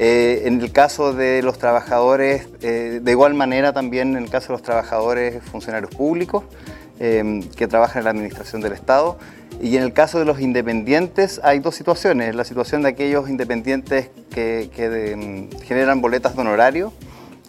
Eh, 0.00 0.42
en 0.44 0.60
el 0.60 0.70
caso 0.70 1.12
de 1.12 1.42
los 1.42 1.58
trabajadores, 1.58 2.46
eh, 2.62 3.00
de 3.02 3.10
igual 3.10 3.34
manera 3.34 3.72
también 3.72 4.16
en 4.16 4.22
el 4.22 4.30
caso 4.30 4.48
de 4.48 4.52
los 4.52 4.62
trabajadores 4.62 5.42
funcionarios 5.42 5.90
públicos, 5.90 6.44
Em, 7.00 7.44
que 7.44 7.68
trabaja 7.68 8.00
en 8.00 8.06
la 8.06 8.10
administración 8.10 8.60
del 8.60 8.72
Estado. 8.72 9.18
Y 9.62 9.76
en 9.76 9.84
el 9.84 9.92
caso 9.92 10.18
de 10.18 10.24
los 10.24 10.40
independientes 10.40 11.40
hay 11.44 11.60
dos 11.60 11.76
situaciones. 11.76 12.34
La 12.34 12.42
situación 12.42 12.82
de 12.82 12.88
aquellos 12.88 13.28
independientes 13.28 14.10
que, 14.34 14.68
em, 14.76 15.48
generan 15.62 16.00
boletas 16.00 16.34
de 16.34 16.40
honorario 16.40 16.92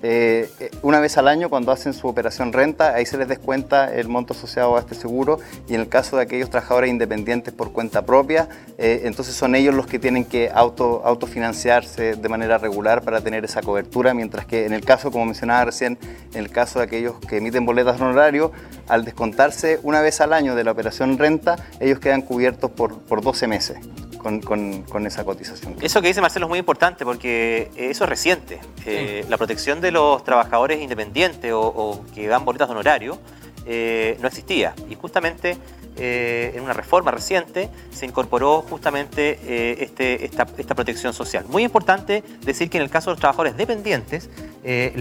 eh, 0.01 0.49
eh, 0.59 0.71
una 0.81 0.99
vez 0.99 1.17
al 1.17 1.27
año 1.27 1.49
cuando 1.49 1.71
hacen 1.71 1.93
su 1.93 2.07
operación 2.07 2.53
renta, 2.53 2.93
ahí 2.95 3.05
se 3.05 3.17
les 3.17 3.27
descuenta 3.27 3.93
el 3.93 4.07
monto 4.07 4.33
asociado 4.33 4.77
a 4.77 4.79
este 4.79 4.95
seguro 4.95 5.39
y 5.67 5.75
en 5.75 5.81
el 5.81 5.89
caso 5.89 6.15
de 6.15 6.23
aquellos 6.23 6.49
trabajadores 6.49 6.89
independientes 6.89 7.53
por 7.53 7.73
cuenta 7.73 8.05
propia, 8.05 8.47
eh, 8.77 9.01
entonces 9.03 9.35
son 9.35 9.55
ellos 9.55 9.75
los 9.75 9.87
que 9.87 9.99
tienen 9.99 10.23
que 10.23 10.49
auto, 10.53 11.01
autofinanciarse 11.03 12.15
de 12.15 12.29
manera 12.29 12.57
regular 12.57 13.01
para 13.01 13.21
tener 13.21 13.43
esa 13.43 13.61
cobertura, 13.61 14.13
mientras 14.13 14.45
que 14.45 14.65
en 14.65 14.73
el 14.73 14.85
caso, 14.85 15.11
como 15.11 15.25
mencionaba 15.25 15.65
recién, 15.65 15.97
en 16.33 16.39
el 16.39 16.49
caso 16.49 16.79
de 16.79 16.85
aquellos 16.85 17.19
que 17.19 17.37
emiten 17.37 17.65
boletas 17.65 17.99
honorario, 17.99 18.51
al 18.87 19.03
descontarse 19.03 19.79
una 19.83 20.01
vez 20.01 20.21
al 20.21 20.31
año 20.31 20.55
de 20.55 20.63
la 20.63 20.71
operación 20.71 21.17
renta, 21.17 21.57
ellos 21.79 21.99
quedan 21.99 22.21
cubiertos 22.21 22.71
por, 22.71 22.99
por 22.99 23.21
12 23.21 23.47
meses 23.47 23.77
con, 24.19 25.05
esa 25.07 25.23
cotización. 25.23 25.75
Eso 25.81 26.01
que 26.01 26.09
dice 26.09 26.21
Marcelo 26.21 26.45
es 26.45 26.49
muy 26.49 26.59
importante 26.59 27.05
porque 27.05 27.71
eso 27.75 28.03
es 28.03 28.09
reciente. 28.09 28.59
Eh, 28.85 29.25
la 29.29 29.37
protección 29.37 29.81
de 29.81 29.91
los 29.91 30.23
trabajadores 30.23 30.81
independientes 30.81 31.51
o, 31.53 32.03
que 32.13 32.27
dan 32.27 32.45
boletas 32.45 32.67
de 32.67 32.73
honorario 32.73 33.17
eh, 33.65 34.17
no 34.21 34.27
existía. 34.27 34.73
Y 34.89 34.95
justamente 34.95 35.57
eh, 36.01 36.53
en 36.55 36.63
una 36.63 36.71
reforma 36.71 37.11
reciente 37.11 37.69
se 37.91 38.05
incorporó 38.05 38.61
justamente 38.61 39.37
eh, 39.43 39.77
este, 39.81 40.23
esta, 40.23 40.45
protección 40.45 41.13
social. 41.13 41.43
Muy 41.49 41.63
importante 41.65 42.23
decir 42.45 42.69
que 42.69 42.77
en 42.77 42.83
el 42.83 42.89
caso 42.89 43.09
de 43.09 43.15
los 43.15 43.19
trabajadores 43.19 43.57
dependientes, 43.57 44.29
eh, 44.63 44.93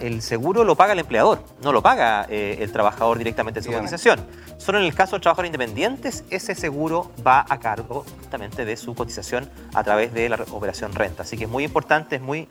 el 0.00 0.22
seguro 0.22 0.62
lo 0.62 0.76
paga 0.76 0.92
el 0.92 1.00
empleador, 1.00 1.42
no 1.60 1.72
lo 1.72 1.82
paga 1.82 2.22
el 2.30 2.70
trabajador 2.70 3.18
directamente 3.18 3.60
de 3.60 3.66
su 3.66 3.72
cotización. 3.72 4.24
Solo 4.64 4.78
en 4.78 4.86
el 4.86 4.94
caso 4.94 5.16
de 5.16 5.20
trabajadores 5.20 5.50
independientes, 5.50 6.24
ese 6.30 6.54
seguro 6.54 7.12
va 7.24 7.44
a 7.46 7.60
cargo 7.60 8.06
justamente 8.18 8.64
de 8.64 8.78
su 8.78 8.94
cotización 8.94 9.46
a 9.74 9.84
través 9.84 10.14
de 10.14 10.26
la 10.30 10.36
operación 10.52 10.94
renta. 10.94 11.22
Así 11.22 11.36
que 11.36 11.44
es 11.44 11.50
muy 11.50 11.64
importante, 11.64 12.16
es 12.16 12.22
muy, 12.22 12.48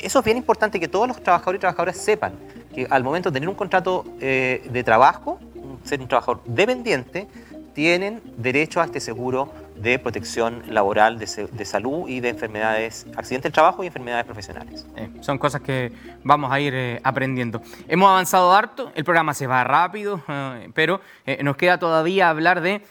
eso 0.00 0.18
es 0.18 0.24
bien 0.24 0.38
importante 0.38 0.80
que 0.80 0.88
todos 0.88 1.06
los 1.06 1.22
trabajadores 1.22 1.60
y 1.60 1.60
trabajadoras 1.60 1.96
sepan 1.98 2.32
que 2.74 2.88
al 2.90 3.04
momento 3.04 3.30
de 3.30 3.34
tener 3.34 3.48
un 3.48 3.54
contrato 3.54 4.04
de 4.18 4.82
trabajo, 4.84 5.38
ser 5.84 6.00
un 6.00 6.08
trabajador 6.08 6.42
dependiente, 6.46 7.28
tienen 7.74 8.20
derecho 8.36 8.80
a 8.80 8.84
este 8.86 8.98
seguro 8.98 9.52
de 9.76 9.98
protección 9.98 10.62
laboral, 10.68 11.18
de, 11.18 11.26
salud 11.64 12.08
y 12.08 12.20
de 12.20 12.30
enfermedades, 12.30 13.06
accidentes 13.16 13.44
del 13.44 13.52
trabajo 13.52 13.82
y 13.82 13.86
enfermedades 13.86 14.24
profesionales. 14.24 14.86
Eh, 14.96 15.10
son 15.20 15.38
cosas 15.38 15.60
que 15.60 15.92
vamos 16.22 16.52
a 16.52 16.60
ir 16.60 16.74
eh, 16.74 17.00
aprendiendo. 17.02 17.62
Hemos 17.88 18.08
avanzado 18.08 18.52
harto, 18.52 18.92
el 18.94 19.04
programa 19.04 19.34
se 19.34 19.46
va 19.46 19.64
rápido, 19.64 20.22
eh, 20.28 20.70
pero 20.74 21.00
nos 21.42 21.56
queda 21.56 21.78
todavía 21.78 22.28
hablar 22.28 22.60
de 22.60 22.82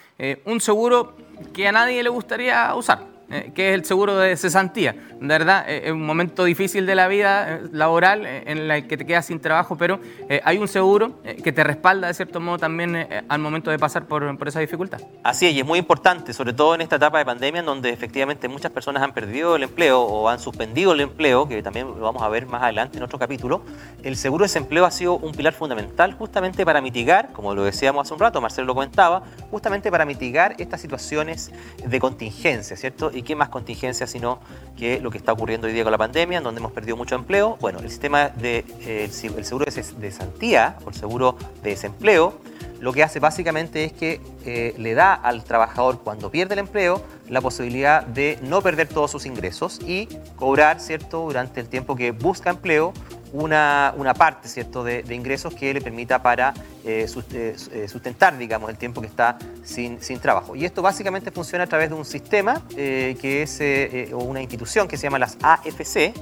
un 0.45 0.61
seguro 0.61 1.15
que 1.53 1.67
a 1.67 1.71
nadie 1.71 2.03
le 2.03 2.09
gustaría 2.09 2.73
usar 2.75 3.10
que 3.53 3.69
es 3.69 3.75
el 3.75 3.85
seguro 3.85 4.17
de 4.17 4.35
cesantía. 4.37 4.93
De 4.93 5.27
verdad, 5.27 5.69
es 5.69 5.91
un 5.91 6.05
momento 6.05 6.43
difícil 6.43 6.85
de 6.85 6.95
la 6.95 7.07
vida 7.07 7.59
laboral 7.71 8.25
en 8.25 8.71
el 8.71 8.87
que 8.87 8.97
te 8.97 9.05
quedas 9.05 9.25
sin 9.25 9.39
trabajo, 9.39 9.77
pero 9.77 9.99
hay 10.43 10.57
un 10.57 10.67
seguro 10.67 11.21
que 11.43 11.51
te 11.51 11.63
respalda 11.63 12.07
de 12.07 12.13
cierto 12.13 12.39
modo 12.39 12.57
también 12.57 13.07
al 13.27 13.39
momento 13.39 13.71
de 13.71 13.79
pasar 13.79 14.05
por, 14.05 14.37
por 14.37 14.47
esa 14.47 14.59
dificultad. 14.59 15.01
Así 15.23 15.47
es, 15.47 15.53
y 15.53 15.59
es 15.59 15.65
muy 15.65 15.79
importante, 15.79 16.33
sobre 16.33 16.53
todo 16.53 16.75
en 16.75 16.81
esta 16.81 16.95
etapa 16.95 17.19
de 17.19 17.25
pandemia, 17.25 17.59
en 17.59 17.65
donde 17.65 17.89
efectivamente 17.89 18.47
muchas 18.47 18.71
personas 18.71 19.03
han 19.03 19.13
perdido 19.13 19.55
el 19.55 19.63
empleo 19.63 20.01
o 20.01 20.29
han 20.29 20.39
suspendido 20.39 20.93
el 20.93 21.01
empleo, 21.01 21.47
que 21.47 21.61
también 21.61 21.87
lo 21.87 21.99
vamos 21.99 22.21
a 22.23 22.29
ver 22.29 22.45
más 22.47 22.63
adelante 22.63 22.97
en 22.97 23.03
otro 23.03 23.19
capítulo. 23.19 23.63
El 24.03 24.15
seguro 24.15 24.43
de 24.43 24.47
desempleo 24.47 24.85
ha 24.85 24.91
sido 24.91 25.17
un 25.17 25.33
pilar 25.33 25.53
fundamental 25.53 26.13
justamente 26.13 26.65
para 26.65 26.81
mitigar, 26.81 27.31
como 27.31 27.53
lo 27.53 27.63
decíamos 27.63 28.07
hace 28.07 28.13
un 28.13 28.19
rato, 28.19 28.41
Marcelo 28.41 28.67
lo 28.67 28.73
comentaba, 28.73 29.23
justamente 29.49 29.91
para 29.91 30.05
mitigar 30.05 30.55
estas 30.57 30.81
situaciones 30.81 31.51
de 31.85 31.99
contingencia, 31.99 32.75
¿cierto? 32.75 33.11
¿Y 33.13 33.20
qué 33.23 33.35
más 33.35 33.49
contingencia 33.49 34.07
sino 34.07 34.39
que 34.77 34.99
lo 34.99 35.11
que 35.11 35.17
está 35.17 35.33
ocurriendo 35.33 35.67
hoy 35.67 35.73
día 35.73 35.83
con 35.83 35.91
la 35.91 35.97
pandemia, 35.97 36.41
donde 36.41 36.59
hemos 36.59 36.71
perdido 36.71 36.97
mucho 36.97 37.15
empleo? 37.15 37.57
Bueno, 37.59 37.79
el 37.79 37.89
sistema 37.89 38.29
de 38.29 38.65
eh, 38.81 39.09
el 39.23 39.45
seguro 39.45 39.65
de 39.65 39.71
cesantía 39.71 40.77
o 40.85 40.89
el 40.89 40.95
seguro 40.95 41.37
de 41.63 41.71
desempleo 41.71 42.39
lo 42.81 42.93
que 42.93 43.03
hace 43.03 43.19
básicamente 43.19 43.83
es 43.83 43.93
que 43.93 44.19
eh, 44.43 44.73
le 44.77 44.95
da 44.95 45.13
al 45.13 45.43
trabajador 45.43 45.99
cuando 46.03 46.31
pierde 46.31 46.55
el 46.55 46.59
empleo 46.59 47.03
la 47.29 47.39
posibilidad 47.39 48.03
de 48.03 48.39
no 48.41 48.61
perder 48.63 48.87
todos 48.87 49.11
sus 49.11 49.27
ingresos 49.27 49.79
y 49.85 50.07
cobrar, 50.35 50.79
¿cierto?, 50.79 51.21
durante 51.21 51.61
el 51.61 51.67
tiempo 51.67 51.95
que 51.95 52.11
busca 52.11 52.49
empleo 52.49 52.91
una, 53.33 54.13
parte 54.17 54.47
¿cierto? 54.47 54.83
De, 54.83 55.05
ingresos 55.11 55.53
que 55.53 55.73
le 55.73 55.81
permita 55.81 56.21
para 56.21 56.53
eh, 56.85 57.07
eh, 57.33 57.87
sustentar 57.87 58.37
digamos, 58.37 58.69
el 58.69 58.77
tiempo 58.77 59.01
que 59.01 59.07
está 59.07 59.37
sin, 59.63 59.99
trabajo. 60.19 60.55
Y 60.55 60.65
esto 60.65 60.81
básicamente 60.81 61.31
funciona 61.31 61.63
a 61.65 61.67
través 61.67 61.89
de 61.89 61.95
un 61.95 62.05
sistema 62.05 62.61
que 62.69 63.43
es, 63.43 64.13
o 64.13 64.17
una 64.17 64.41
institución 64.41 64.87
que 64.87 64.97
se 64.97 65.03
llama 65.03 65.19
las 65.19 65.37
AFC, 65.41 66.13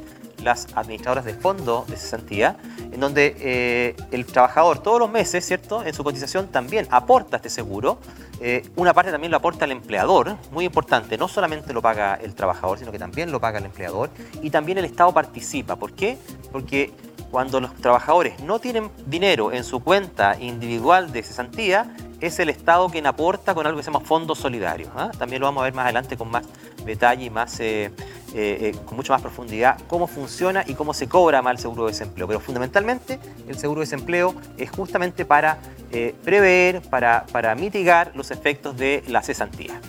las 0.43 0.67
administradoras 0.75 1.25
de 1.25 1.33
fondo 1.33 1.85
de 1.87 1.97
cesantía, 1.97 2.57
en 2.91 2.99
donde 2.99 3.35
eh, 3.39 3.95
el 4.11 4.25
trabajador 4.25 4.81
todos 4.81 4.99
los 4.99 5.09
meses, 5.09 5.45
¿cierto? 5.45 5.83
En 5.83 5.93
su 5.93 6.03
cotización 6.03 6.47
también 6.47 6.87
aporta 6.89 7.37
este 7.37 7.49
seguro. 7.49 7.99
Eh, 8.41 8.69
una 8.75 8.93
parte 8.93 9.11
también 9.11 9.31
lo 9.31 9.37
aporta 9.37 9.65
el 9.65 9.71
empleador, 9.71 10.37
muy 10.51 10.65
importante, 10.65 11.17
no 11.17 11.27
solamente 11.27 11.73
lo 11.73 11.81
paga 11.81 12.15
el 12.15 12.35
trabajador, 12.35 12.79
sino 12.79 12.91
que 12.91 12.99
también 12.99 13.31
lo 13.31 13.39
paga 13.39 13.59
el 13.59 13.65
empleador. 13.65 14.09
Y 14.41 14.49
también 14.49 14.77
el 14.77 14.85
Estado 14.85 15.13
participa. 15.13 15.75
¿Por 15.75 15.93
qué? 15.93 16.17
Porque 16.51 16.93
cuando 17.31 17.59
los 17.59 17.75
trabajadores 17.75 18.39
no 18.39 18.59
tienen 18.59 18.89
dinero 19.05 19.51
en 19.51 19.63
su 19.63 19.81
cuenta 19.81 20.37
individual 20.39 21.11
de 21.11 21.23
cesantía, 21.23 21.95
es 22.21 22.39
el 22.39 22.49
Estado 22.49 22.89
quien 22.89 23.05
aporta 23.05 23.53
con 23.53 23.65
algo 23.65 23.77
que 23.77 23.83
se 23.83 23.91
llama 23.91 24.05
fondos 24.05 24.39
solidarios. 24.39 24.89
¿ah? 24.95 25.11
También 25.17 25.41
lo 25.41 25.47
vamos 25.47 25.61
a 25.61 25.63
ver 25.65 25.73
más 25.73 25.85
adelante 25.85 26.17
con 26.17 26.29
más 26.29 26.45
detalle 26.85 27.25
y 27.25 27.29
más, 27.29 27.59
eh, 27.59 27.91
eh, 28.33 28.73
eh, 28.73 28.75
con 28.85 28.95
mucho 28.95 29.13
más 29.13 29.21
profundidad 29.21 29.77
cómo 29.87 30.07
funciona 30.07 30.63
y 30.67 30.73
cómo 30.73 30.93
se 30.93 31.07
cobra 31.07 31.41
más 31.41 31.53
el 31.53 31.59
seguro 31.59 31.85
de 31.85 31.91
desempleo. 31.91 32.27
Pero 32.27 32.39
fundamentalmente 32.39 33.19
el 33.47 33.57
seguro 33.57 33.81
de 33.81 33.85
desempleo 33.85 34.35
es 34.57 34.69
justamente 34.69 35.25
para 35.25 35.59
prever, 36.23 36.81
para, 36.83 37.25
para 37.31 37.55
mitigar 37.55 38.11
los 38.13 38.29
efectos 38.29 38.77
de 38.77 39.03
la 39.07 39.23
cesantía. 39.23 39.81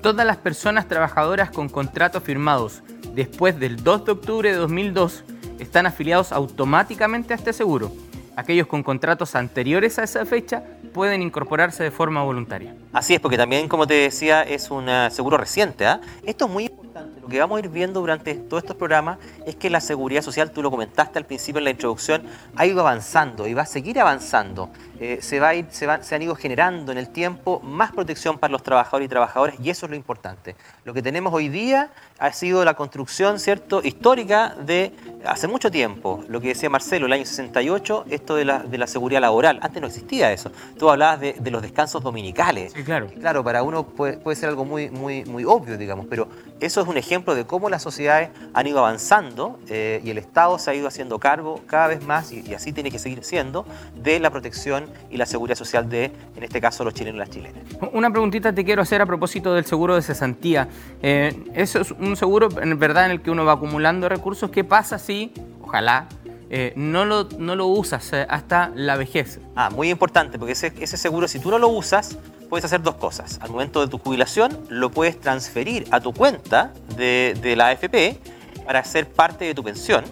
todas 0.00 0.24
las 0.24 0.36
personas 0.36 0.86
trabajadoras 0.86 1.50
con 1.50 1.68
contratos 1.68 2.22
firmados 2.22 2.82
después 3.14 3.58
del 3.58 3.82
2 3.82 4.04
de 4.04 4.12
octubre 4.12 4.50
de 4.52 4.56
2002 4.56 5.24
están 5.58 5.86
afiliados 5.86 6.32
automáticamente 6.32 7.32
a 7.32 7.36
este 7.36 7.52
seguro. 7.52 7.90
Aquellos 8.36 8.66
con 8.66 8.82
contratos 8.82 9.34
anteriores 9.36 9.98
a 9.98 10.04
esa 10.04 10.24
fecha 10.26 10.64
pueden 10.92 11.22
incorporarse 11.22 11.84
de 11.84 11.90
forma 11.90 12.22
voluntaria. 12.22 12.74
Así 12.92 13.14
es, 13.14 13.20
porque 13.20 13.36
también, 13.36 13.68
como 13.68 13.86
te 13.86 13.94
decía, 13.94 14.42
es 14.42 14.70
un 14.70 14.88
eh, 14.88 15.08
seguro 15.10 15.36
reciente. 15.36 15.86
¿ah? 15.86 16.00
Esto 16.24 16.46
es 16.46 16.50
muy 16.50 16.64
importante. 16.64 16.83
Lo 17.24 17.30
que 17.30 17.40
vamos 17.40 17.56
a 17.56 17.60
ir 17.60 17.70
viendo 17.70 18.00
durante 18.00 18.34
todos 18.34 18.64
estos 18.64 18.76
programas 18.76 19.16
es 19.46 19.56
que 19.56 19.70
la 19.70 19.80
seguridad 19.80 20.20
social, 20.20 20.50
tú 20.50 20.60
lo 20.60 20.70
comentaste 20.70 21.18
al 21.18 21.24
principio 21.24 21.58
en 21.58 21.64
la 21.64 21.70
introducción, 21.70 22.22
ha 22.54 22.66
ido 22.66 22.80
avanzando 22.80 23.46
y 23.46 23.54
va 23.54 23.62
a 23.62 23.66
seguir 23.66 23.98
avanzando. 23.98 24.68
Eh, 25.00 25.18
se, 25.20 25.40
va 25.40 25.48
a 25.48 25.54
ir, 25.54 25.66
se, 25.70 25.88
se 26.02 26.14
han 26.14 26.22
ido 26.22 26.34
generando 26.36 26.92
en 26.92 26.98
el 26.98 27.08
tiempo 27.08 27.60
más 27.60 27.92
protección 27.92 28.38
para 28.38 28.52
los 28.52 28.62
trabajadores 28.62 29.06
y 29.06 29.08
trabajadoras 29.08 29.56
y 29.60 29.70
eso 29.70 29.86
es 29.86 29.90
lo 29.90 29.96
importante. 29.96 30.54
Lo 30.84 30.94
que 30.94 31.02
tenemos 31.02 31.32
hoy 31.32 31.48
día 31.48 31.90
ha 32.18 32.32
sido 32.32 32.64
la 32.64 32.74
construcción 32.74 33.40
cierto 33.40 33.82
histórica 33.82 34.54
de 34.60 34.92
hace 35.26 35.48
mucho 35.48 35.70
tiempo, 35.70 36.22
lo 36.28 36.40
que 36.40 36.48
decía 36.48 36.70
Marcelo, 36.70 37.06
el 37.06 37.12
año 37.12 37.24
68, 37.24 38.04
esto 38.10 38.36
de 38.36 38.44
la, 38.44 38.60
de 38.60 38.78
la 38.78 38.86
seguridad 38.86 39.20
laboral. 39.20 39.58
Antes 39.62 39.80
no 39.80 39.88
existía 39.88 40.32
eso. 40.32 40.50
Tú 40.78 40.90
hablabas 40.90 41.20
de, 41.20 41.32
de 41.34 41.50
los 41.50 41.62
descansos 41.62 42.02
dominicales. 42.02 42.72
Sí, 42.72 42.84
claro. 42.84 43.08
claro, 43.20 43.42
para 43.42 43.62
uno 43.62 43.84
puede, 43.84 44.18
puede, 44.18 44.36
ser 44.36 44.48
algo 44.48 44.64
muy, 44.64 44.90
muy, 44.90 45.24
muy 45.24 45.44
obvio, 45.44 45.76
digamos, 45.76 46.06
pero 46.08 46.28
eso 46.60 46.80
es 46.80 46.88
un 46.88 46.96
ejemplo 46.96 47.34
de 47.34 47.44
cómo 47.46 47.68
las 47.68 47.82
sociedades 47.82 48.30
han 48.52 48.66
ido 48.66 48.78
avanzando 48.78 49.58
eh, 49.68 50.00
y 50.04 50.10
el 50.10 50.18
Estado 50.18 50.58
se 50.58 50.70
ha 50.70 50.74
ido 50.74 50.86
haciendo 50.86 51.18
cargo 51.18 51.60
cada 51.66 51.88
vez 51.88 52.04
más, 52.04 52.32
y, 52.32 52.44
y, 52.48 52.54
así 52.54 52.72
tiene 52.72 52.90
que 52.90 52.98
seguir 52.98 53.24
siendo, 53.24 53.66
de 53.94 54.20
la 54.20 54.30
protección 54.30 54.83
y 55.10 55.16
la 55.16 55.26
seguridad 55.26 55.56
social 55.56 55.88
de, 55.88 56.12
en 56.36 56.42
este 56.42 56.60
caso, 56.60 56.84
los 56.84 56.94
chilenos 56.94 57.16
y 57.16 57.18
las 57.18 57.30
chilenas. 57.30 57.62
Una 57.92 58.10
preguntita 58.10 58.52
te 58.52 58.64
quiero 58.64 58.82
hacer 58.82 59.00
a 59.00 59.06
propósito 59.06 59.54
del 59.54 59.64
seguro 59.64 59.94
de 59.94 60.02
cesantía. 60.02 60.68
Eh, 61.02 61.44
eso 61.54 61.80
es 61.80 61.90
un 61.92 62.16
seguro, 62.16 62.48
en 62.60 62.78
verdad, 62.78 63.06
en 63.06 63.12
el 63.12 63.22
que 63.22 63.30
uno 63.30 63.44
va 63.44 63.52
acumulando 63.52 64.08
recursos. 64.08 64.50
¿Qué 64.50 64.64
pasa 64.64 64.98
si, 64.98 65.32
ojalá, 65.62 66.08
eh, 66.50 66.72
no, 66.76 67.04
lo, 67.04 67.28
no 67.38 67.56
lo 67.56 67.66
usas 67.66 68.12
eh, 68.12 68.26
hasta 68.28 68.70
la 68.74 68.96
vejez? 68.96 69.40
Ah, 69.56 69.70
muy 69.70 69.90
importante, 69.90 70.38
porque 70.38 70.52
ese, 70.52 70.72
ese 70.78 70.96
seguro, 70.96 71.28
si 71.28 71.38
tú 71.38 71.50
no 71.50 71.58
lo 71.58 71.68
usas, 71.68 72.18
puedes 72.48 72.64
hacer 72.64 72.82
dos 72.82 72.96
cosas. 72.96 73.38
Al 73.42 73.50
momento 73.50 73.80
de 73.80 73.88
tu 73.88 73.98
jubilación, 73.98 74.58
lo 74.68 74.90
puedes 74.90 75.20
transferir 75.20 75.86
a 75.90 76.00
tu 76.00 76.12
cuenta 76.12 76.72
de, 76.96 77.36
de 77.40 77.56
la 77.56 77.68
AFP 77.68 78.18
para 78.64 78.82
ser 78.84 79.08
parte 79.08 79.44
de 79.44 79.54
tu 79.54 79.62
pensión 79.62 80.04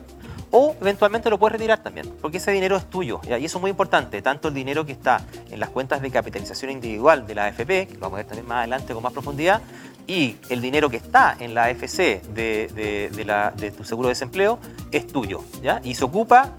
o 0.52 0.76
eventualmente 0.80 1.28
lo 1.30 1.38
puedes 1.38 1.52
retirar 1.52 1.82
también, 1.82 2.08
porque 2.20 2.36
ese 2.36 2.52
dinero 2.52 2.76
es 2.76 2.88
tuyo. 2.88 3.20
Y 3.26 3.44
eso 3.44 3.58
es 3.58 3.60
muy 3.60 3.70
importante, 3.70 4.22
tanto 4.22 4.48
el 4.48 4.54
dinero 4.54 4.86
que 4.86 4.92
está 4.92 5.24
en 5.50 5.58
las 5.58 5.70
cuentas 5.70 6.00
de 6.00 6.10
capitalización 6.10 6.70
individual 6.70 7.26
de 7.26 7.34
la 7.34 7.46
AFP, 7.46 7.88
que 7.88 7.94
lo 7.94 8.00
vamos 8.00 8.14
a 8.14 8.16
ver 8.18 8.26
también 8.26 8.46
más 8.46 8.58
adelante 8.58 8.94
con 8.94 9.02
más 9.02 9.12
profundidad, 9.12 9.62
y 10.06 10.36
el 10.50 10.60
dinero 10.60 10.90
que 10.90 10.98
está 10.98 11.36
en 11.40 11.54
la 11.54 11.64
AFC 11.64 12.22
de, 12.34 13.72
tu 13.76 13.84
seguro 13.84 14.08
de 14.08 14.12
desempleo 14.12 14.58
es 14.90 15.06
tuyo, 15.06 15.42
¿ya? 15.62 15.80
Y 15.84 15.94
se 15.94 16.04
ocupa 16.04 16.52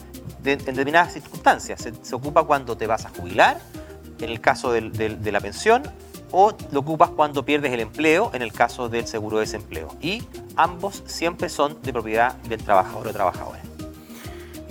en 0.44 0.58
determinadas 0.58 1.14
circunstancias. 1.14 1.88
Se, 2.02 2.16
ocupa 2.16 2.44
cuando 2.44 2.76
te 2.76 2.88
vas 2.88 3.06
a 3.06 3.10
jubilar, 3.10 3.60
en 4.20 4.30
el 4.30 4.42
caso 4.42 4.72
de 4.72 5.32
la 5.32 5.40
pensión, 5.40 5.84
o 6.32 6.52
lo 6.72 6.80
ocupas 6.80 7.12
cuando 7.12 7.46
pierdes 7.46 7.72
el 7.74 7.80
empleo, 7.80 8.32
en 8.34 8.42
el 8.42 8.52
caso 8.52 8.90
del 8.90 9.06
seguro 9.06 9.38
de 9.38 9.42
desempleo. 9.42 9.96
Y 10.02 10.24
ambos 10.56 11.04
siempre 11.06 11.48
son 11.48 11.80
de 11.84 11.94
propiedad 11.94 12.34
del 12.44 12.64
trabajador 12.64 13.10
o 13.10 13.14
trabajadora. 13.14 13.73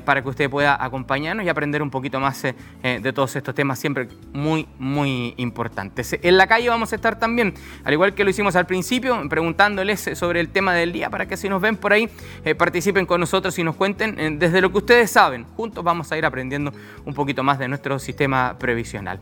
para 0.05 0.23
que 0.23 0.29
usted 0.29 0.49
pueda 0.49 0.83
acompañarnos 0.83 1.45
y 1.45 1.49
aprender 1.49 1.83
un 1.83 1.91
poquito 1.91 2.19
más 2.19 2.41
de 2.41 3.13
todos 3.13 3.35
estos 3.35 3.53
temas, 3.53 3.77
siempre 3.77 4.07
muy, 4.33 4.67
muy 4.79 5.35
importantes. 5.37 6.17
En 6.19 6.35
la 6.35 6.47
calle 6.47 6.67
vamos 6.67 6.93
a 6.93 6.95
estar 6.95 7.19
también, 7.19 7.53
al 7.83 7.93
igual 7.93 8.15
que 8.15 8.23
lo 8.23 8.31
hicimos 8.31 8.55
al 8.55 8.65
principio, 8.65 9.29
preguntándoles 9.29 10.09
sobre 10.15 10.39
el 10.39 10.49
tema 10.49 10.73
del 10.73 10.93
día 10.93 11.11
para 11.11 11.27
que 11.27 11.37
si 11.37 11.47
nos 11.47 11.61
ven 11.61 11.77
por 11.77 11.93
ahí, 11.93 12.09
participen 12.57 13.05
con 13.05 13.19
nosotros 13.19 13.59
y 13.59 13.63
nos 13.63 13.75
cuenten 13.75 14.39
desde 14.39 14.61
lo 14.61 14.71
que 14.71 14.79
ustedes 14.79 15.11
saben. 15.11 15.43
Juntos 15.55 15.83
vamos 15.83 16.11
a 16.11 16.17
ir 16.17 16.25
aprendiendo 16.25 16.73
un 17.05 17.13
poquito 17.13 17.43
más 17.43 17.59
de 17.59 17.67
nuestro 17.67 17.99
sistema 17.99 18.55
previsional. 18.57 19.19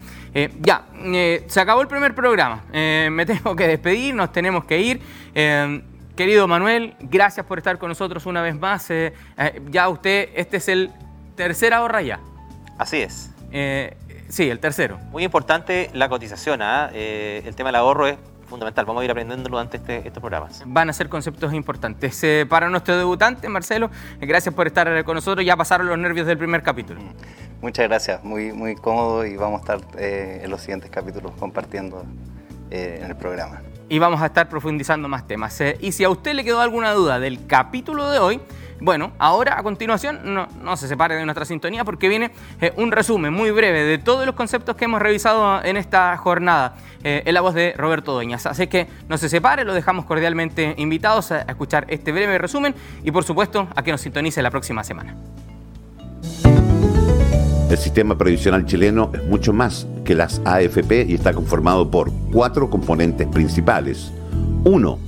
ya, 0.62 0.86
se 1.48 1.60
acabó 1.60 1.82
el 1.82 1.88
primer 1.88 2.16
programa. 2.16 2.64
Eh, 2.74 3.10
me 3.12 3.26
tengo 3.26 3.56
que 3.56 3.68
despedir, 3.68 4.14
nos 4.14 4.32
tenemos 4.32 4.66
que 4.66 4.80
ir. 4.80 5.02
Eh, 5.34 5.82
Querido 6.16 6.48
Manuel, 6.48 6.96
gracias 7.02 7.46
por 7.46 7.58
estar 7.58 7.78
con 7.78 7.90
nosotros 7.90 8.26
una 8.26 8.42
vez 8.42 8.58
más. 8.58 8.90
Eh, 8.90 9.14
ya 9.70 9.90
usted, 9.90 10.30
este 10.36 10.58
es 10.58 10.70
el 10.70 10.92
tercer 11.36 11.74
ahorra 11.74 12.02
ya. 12.02 12.20
Así 12.78 13.02
es. 13.02 13.32
Sí, 14.30 14.50
el 14.50 14.60
tercero. 14.60 14.98
Muy 15.12 15.24
importante 15.24 15.90
la 15.94 16.10
cotización. 16.10 16.62
¿ah? 16.62 16.90
El 16.94 17.54
tema 17.56 17.70
del 17.70 17.76
ahorro 17.76 18.08
es 18.08 18.18
fundamental. 18.46 18.86
Vamos 18.86 19.02
a 19.02 19.06
ir 19.06 19.12
aprendiéndolo 19.12 19.58
durante 19.58 19.78
este, 19.78 20.08
estos 20.08 20.22
programas. 20.22 20.64
Van 20.66 20.90
a 20.90 20.94
ser 20.94 21.10
conceptos 21.10 21.54
importantes. 21.54 22.24
Eh, 22.24 22.46
para 22.48 22.70
nuestro 22.70 22.98
debutante, 22.98 23.50
Marcelo, 23.50 23.90
gracias 24.20 24.54
por 24.54 24.68
estar 24.68 25.04
con 25.04 25.16
nosotros. 25.16 25.46
Ya 25.46 25.56
pasaron 25.56 25.88
los 25.88 25.98
nervios 25.98 26.28
del 26.28 26.38
primer 26.38 26.64
capítulo. 26.64 27.02
Muchas 27.62 27.88
gracias, 27.88 28.24
muy, 28.24 28.52
muy 28.52 28.76
cómodo 28.76 29.26
y 29.26 29.38
vamos 29.38 29.60
a 29.60 29.74
estar 29.74 29.98
eh, 29.98 30.42
en 30.44 30.52
los 30.52 30.62
siguientes 30.62 30.92
capítulos 30.92 31.32
compartiendo 31.40 32.06
eh, 32.70 33.00
en 33.02 33.10
el 33.10 33.16
programa. 33.16 33.62
y 33.88 34.00
vamos 34.00 34.22
a 34.22 34.28
estar 34.28 34.50
profundizando 34.50 35.08
más 35.08 35.26
temas. 35.28 35.60
Eh, 35.62 35.78
y 35.80 35.92
si 35.92 36.04
a 36.04 36.10
usted 36.10 36.34
le 36.34 36.44
quedó 36.44 36.60
alguna 36.60 36.92
duda 36.92 37.20
del 37.20 37.48
capítulo 37.48 38.10
de 38.10 38.20
hoy, 38.20 38.42
bueno, 38.80 39.14
ahora 39.20 39.58
a 39.58 39.64
continuación 39.64 40.20
no, 40.24 40.78
se 40.78 40.88
separe 40.88 41.16
de 41.16 41.26
nuestra 41.26 41.46
sintonía 41.46 41.84
porque 41.86 42.10
viene 42.10 42.32
eh, 42.62 42.74
un 42.78 42.92
resumen 42.92 43.34
muy 43.34 43.52
breve 43.52 43.84
de 43.84 43.98
todos 43.98 44.26
los 44.26 44.36
conceptos 44.36 44.76
que 44.76 44.86
hemos 44.86 45.02
revisado 45.02 45.64
en 45.64 45.78
esta 45.78 46.16
jornada 46.18 46.76
eh, 47.04 47.24
en 47.26 47.34
la 47.34 47.42
voz 47.42 47.54
de 47.54 47.74
Roberto 47.78 48.14
Doñas. 48.14 48.46
Así 48.46 48.68
que 48.68 48.88
no 49.08 49.18
se 49.18 49.30
separe, 49.30 49.64
lo 49.64 49.74
dejamos 49.74 50.06
cordialmente 50.06 50.76
invitados 50.78 51.32
a 51.32 51.42
escuchar 51.42 51.86
este 51.90 52.12
breve 52.12 52.38
resumen 52.38 52.76
y 53.04 53.12
por 53.12 53.24
supuesto 53.24 53.68
a 53.76 53.84
que 53.84 53.92
nos 53.92 54.02
sintonice 54.02 54.42
la 54.42 54.52
próxima 54.52 54.84
semana. 54.84 55.16
El 57.70 57.78
sistema 57.78 58.18
previsional 58.18 58.66
chileno 58.66 59.12
es 59.14 59.24
mucho 59.24 59.52
más 59.52 59.88
que 60.04 60.14
las 60.14 60.40
AFP 60.46 61.08
y 61.10 61.16
está 61.16 61.34
conformado 61.34 61.90
por 61.90 62.12
cuatro 62.32 62.70
componentes 62.70 63.28
principales. 63.28 64.12
Uno, 64.64 65.00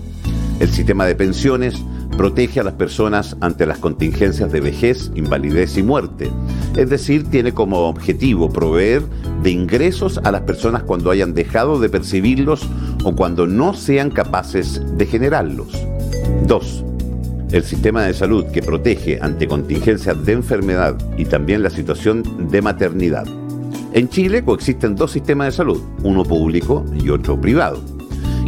el 0.59 0.69
sistema 0.69 1.05
de 1.05 1.15
pensiones 1.15 1.75
protege 2.17 2.59
a 2.59 2.63
las 2.63 2.73
personas 2.73 3.37
ante 3.39 3.65
las 3.65 3.77
contingencias 3.77 4.51
de 4.51 4.59
vejez, 4.59 5.11
invalidez 5.15 5.77
y 5.77 5.83
muerte. 5.83 6.31
Es 6.75 6.89
decir, 6.89 7.29
tiene 7.29 7.53
como 7.53 7.87
objetivo 7.87 8.51
proveer 8.51 9.03
de 9.43 9.51
ingresos 9.51 10.19
a 10.23 10.31
las 10.31 10.41
personas 10.41 10.83
cuando 10.83 11.11
hayan 11.11 11.33
dejado 11.33 11.79
de 11.79 11.89
percibirlos 11.89 12.67
o 13.03 13.15
cuando 13.15 13.45
no 13.45 13.73
sean 13.73 14.09
capaces 14.09 14.81
de 14.97 15.05
generarlos. 15.05 15.71
Dos, 16.47 16.83
el 17.51 17.63
sistema 17.63 18.03
de 18.03 18.13
salud 18.13 18.45
que 18.47 18.61
protege 18.61 19.19
ante 19.21 19.47
contingencias 19.47 20.25
de 20.25 20.33
enfermedad 20.33 20.97
y 21.17 21.25
también 21.25 21.63
la 21.63 21.69
situación 21.69 22.49
de 22.49 22.61
maternidad. 22.61 23.25
En 23.93 24.09
Chile 24.09 24.43
coexisten 24.43 24.95
dos 24.95 25.11
sistemas 25.11 25.47
de 25.47 25.51
salud, 25.53 25.81
uno 26.03 26.23
público 26.23 26.83
y 27.01 27.09
otro 27.09 27.39
privado. 27.39 27.96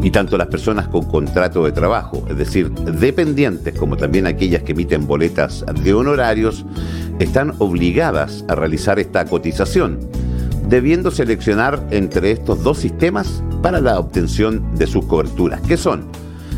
Y 0.01 0.11
tanto 0.11 0.37
las 0.37 0.47
personas 0.47 0.87
con 0.87 1.05
contrato 1.05 1.65
de 1.65 1.71
trabajo, 1.71 2.23
es 2.29 2.37
decir, 2.37 2.71
dependientes, 2.71 3.77
como 3.77 3.97
también 3.97 4.27
aquellas 4.27 4.63
que 4.63 4.71
emiten 4.71 5.05
boletas 5.05 5.65
de 5.83 5.93
honorarios, 5.93 6.65
están 7.19 7.53
obligadas 7.59 8.45
a 8.47 8.55
realizar 8.55 8.97
esta 8.97 9.25
cotización, 9.25 9.99
debiendo 10.69 11.11
seleccionar 11.11 11.85
entre 11.91 12.31
estos 12.31 12.63
dos 12.63 12.77
sistemas 12.77 13.43
para 13.61 13.81
la 13.81 13.99
obtención 13.99 14.63
de 14.75 14.87
sus 14.87 15.05
coberturas, 15.05 15.59
que 15.61 15.75
son 15.75 16.05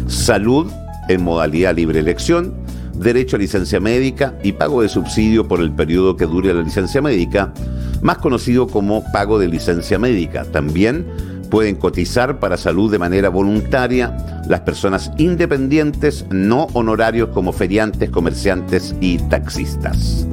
salud 0.08 0.72
en 1.10 1.24
modalidad 1.24 1.76
libre 1.76 2.00
elección, 2.00 2.54
derecho 2.94 3.38
a 3.38 3.40
licencia 3.40 3.80
médica 3.80 4.36
y 4.44 4.52
pago 4.52 4.84
de 4.84 4.90
subsidio 4.90 5.48
por 5.48 5.62
el 5.62 5.72
periodo 5.72 6.16
que 6.16 6.26
dure 6.26 6.54
la 6.54 6.62
licencia 6.62 7.02
médica, 7.02 7.54
más 8.02 8.20
conocido 8.20 8.68
como 8.68 9.04
pago 9.12 9.40
de 9.40 9.48
licencia 9.48 9.98
médica. 9.98 10.46
También 10.46 11.08
pueden 11.52 11.76
cotizar 11.76 12.40
para 12.40 12.58
salud 12.58 12.92
de 12.92 12.98
manera 12.98 13.30
voluntaria 13.30 14.42
las 14.48 14.62
personas 14.62 15.12
independientes 15.18 16.26
no 16.32 16.68
honorarios 16.74 17.30
como 17.30 17.52
feriantes, 17.52 18.10
comerciantes 18.10 18.96
y 19.00 19.20
taxistas. 19.20 20.26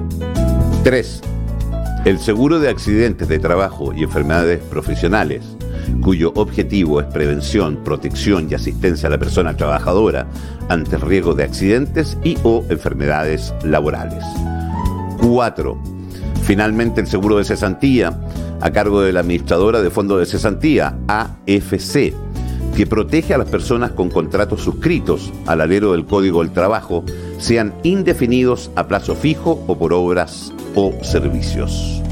3. 0.85 1.21
El 2.07 2.19
seguro 2.21 2.61
de 2.61 2.71
accidentes 2.71 3.29
de 3.29 3.39
trabajo 3.39 3.93
y 3.93 4.05
enfermedades 4.05 4.61
profesionales, 4.61 5.45
cuyo 6.01 6.33
objetivo 6.37 7.01
es 7.01 7.07
prevención, 7.09 7.83
protección 7.85 8.49
y 8.51 8.55
asistencia 8.55 9.09
a 9.09 9.11
la 9.11 9.19
persona 9.19 9.57
trabajadora 9.57 10.29
ante 10.69 10.97
el 10.97 11.03
riesgo 11.03 11.35
de 11.35 11.45
accidentes 11.45 12.17
y 12.25 12.39
o 12.45 12.65
enfermedades 12.71 13.53
laborales. 13.65 14.25
4. 15.21 15.98
Finalmente, 16.49 17.03
el 17.03 17.07
seguro 17.07 17.37
de 17.37 17.45
cesantía 17.45 18.19
a 18.63 18.71
cargo 18.71 19.03
de 19.03 19.13
la 19.13 19.21
administradora 19.21 19.83
de 19.83 19.91
fondos 19.91 20.19
de 20.19 20.25
cesantía, 20.25 20.97
AFC, 21.07 22.15
que 22.75 22.87
protege 22.89 23.35
a 23.35 23.39
las 23.39 23.51
personas 23.51 23.91
con 23.91 24.09
contratos 24.09 24.63
suscritos 24.63 25.31
al 25.45 25.61
alero 25.61 25.93
del 25.93 26.07
Código 26.07 26.43
del 26.43 26.55
Trabajo, 26.55 27.05
sean 27.37 27.75
indefinidos 27.83 28.71
a 28.77 28.89
plazo 28.89 29.15
fijo 29.15 29.63
o 29.67 29.77
por 29.77 29.93
obras 29.93 30.55
o 30.75 30.95
servicios. 31.03 32.03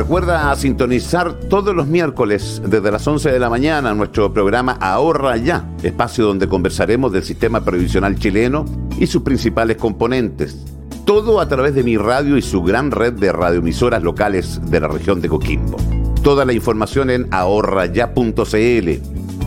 Recuerda 0.00 0.56
sintonizar 0.56 1.34
todos 1.34 1.76
los 1.76 1.86
miércoles 1.86 2.62
desde 2.66 2.90
las 2.90 3.06
11 3.06 3.32
de 3.32 3.38
la 3.38 3.50
mañana 3.50 3.92
nuestro 3.92 4.32
programa 4.32 4.78
Ahorra 4.80 5.36
Ya, 5.36 5.70
espacio 5.82 6.24
donde 6.24 6.48
conversaremos 6.48 7.12
del 7.12 7.22
sistema 7.22 7.62
previsional 7.62 8.18
chileno 8.18 8.64
y 8.98 9.06
sus 9.06 9.20
principales 9.20 9.76
componentes. 9.76 10.64
Todo 11.04 11.38
a 11.38 11.48
través 11.48 11.74
de 11.74 11.82
mi 11.82 11.98
radio 11.98 12.38
y 12.38 12.42
su 12.42 12.62
gran 12.62 12.92
red 12.92 13.12
de 13.12 13.30
radioemisoras 13.30 14.02
locales 14.02 14.58
de 14.70 14.80
la 14.80 14.88
región 14.88 15.20
de 15.20 15.28
Coquimbo. 15.28 15.76
Toda 16.22 16.46
la 16.46 16.54
información 16.54 17.10
en 17.10 17.28
ahorraya.cl. 17.30 18.88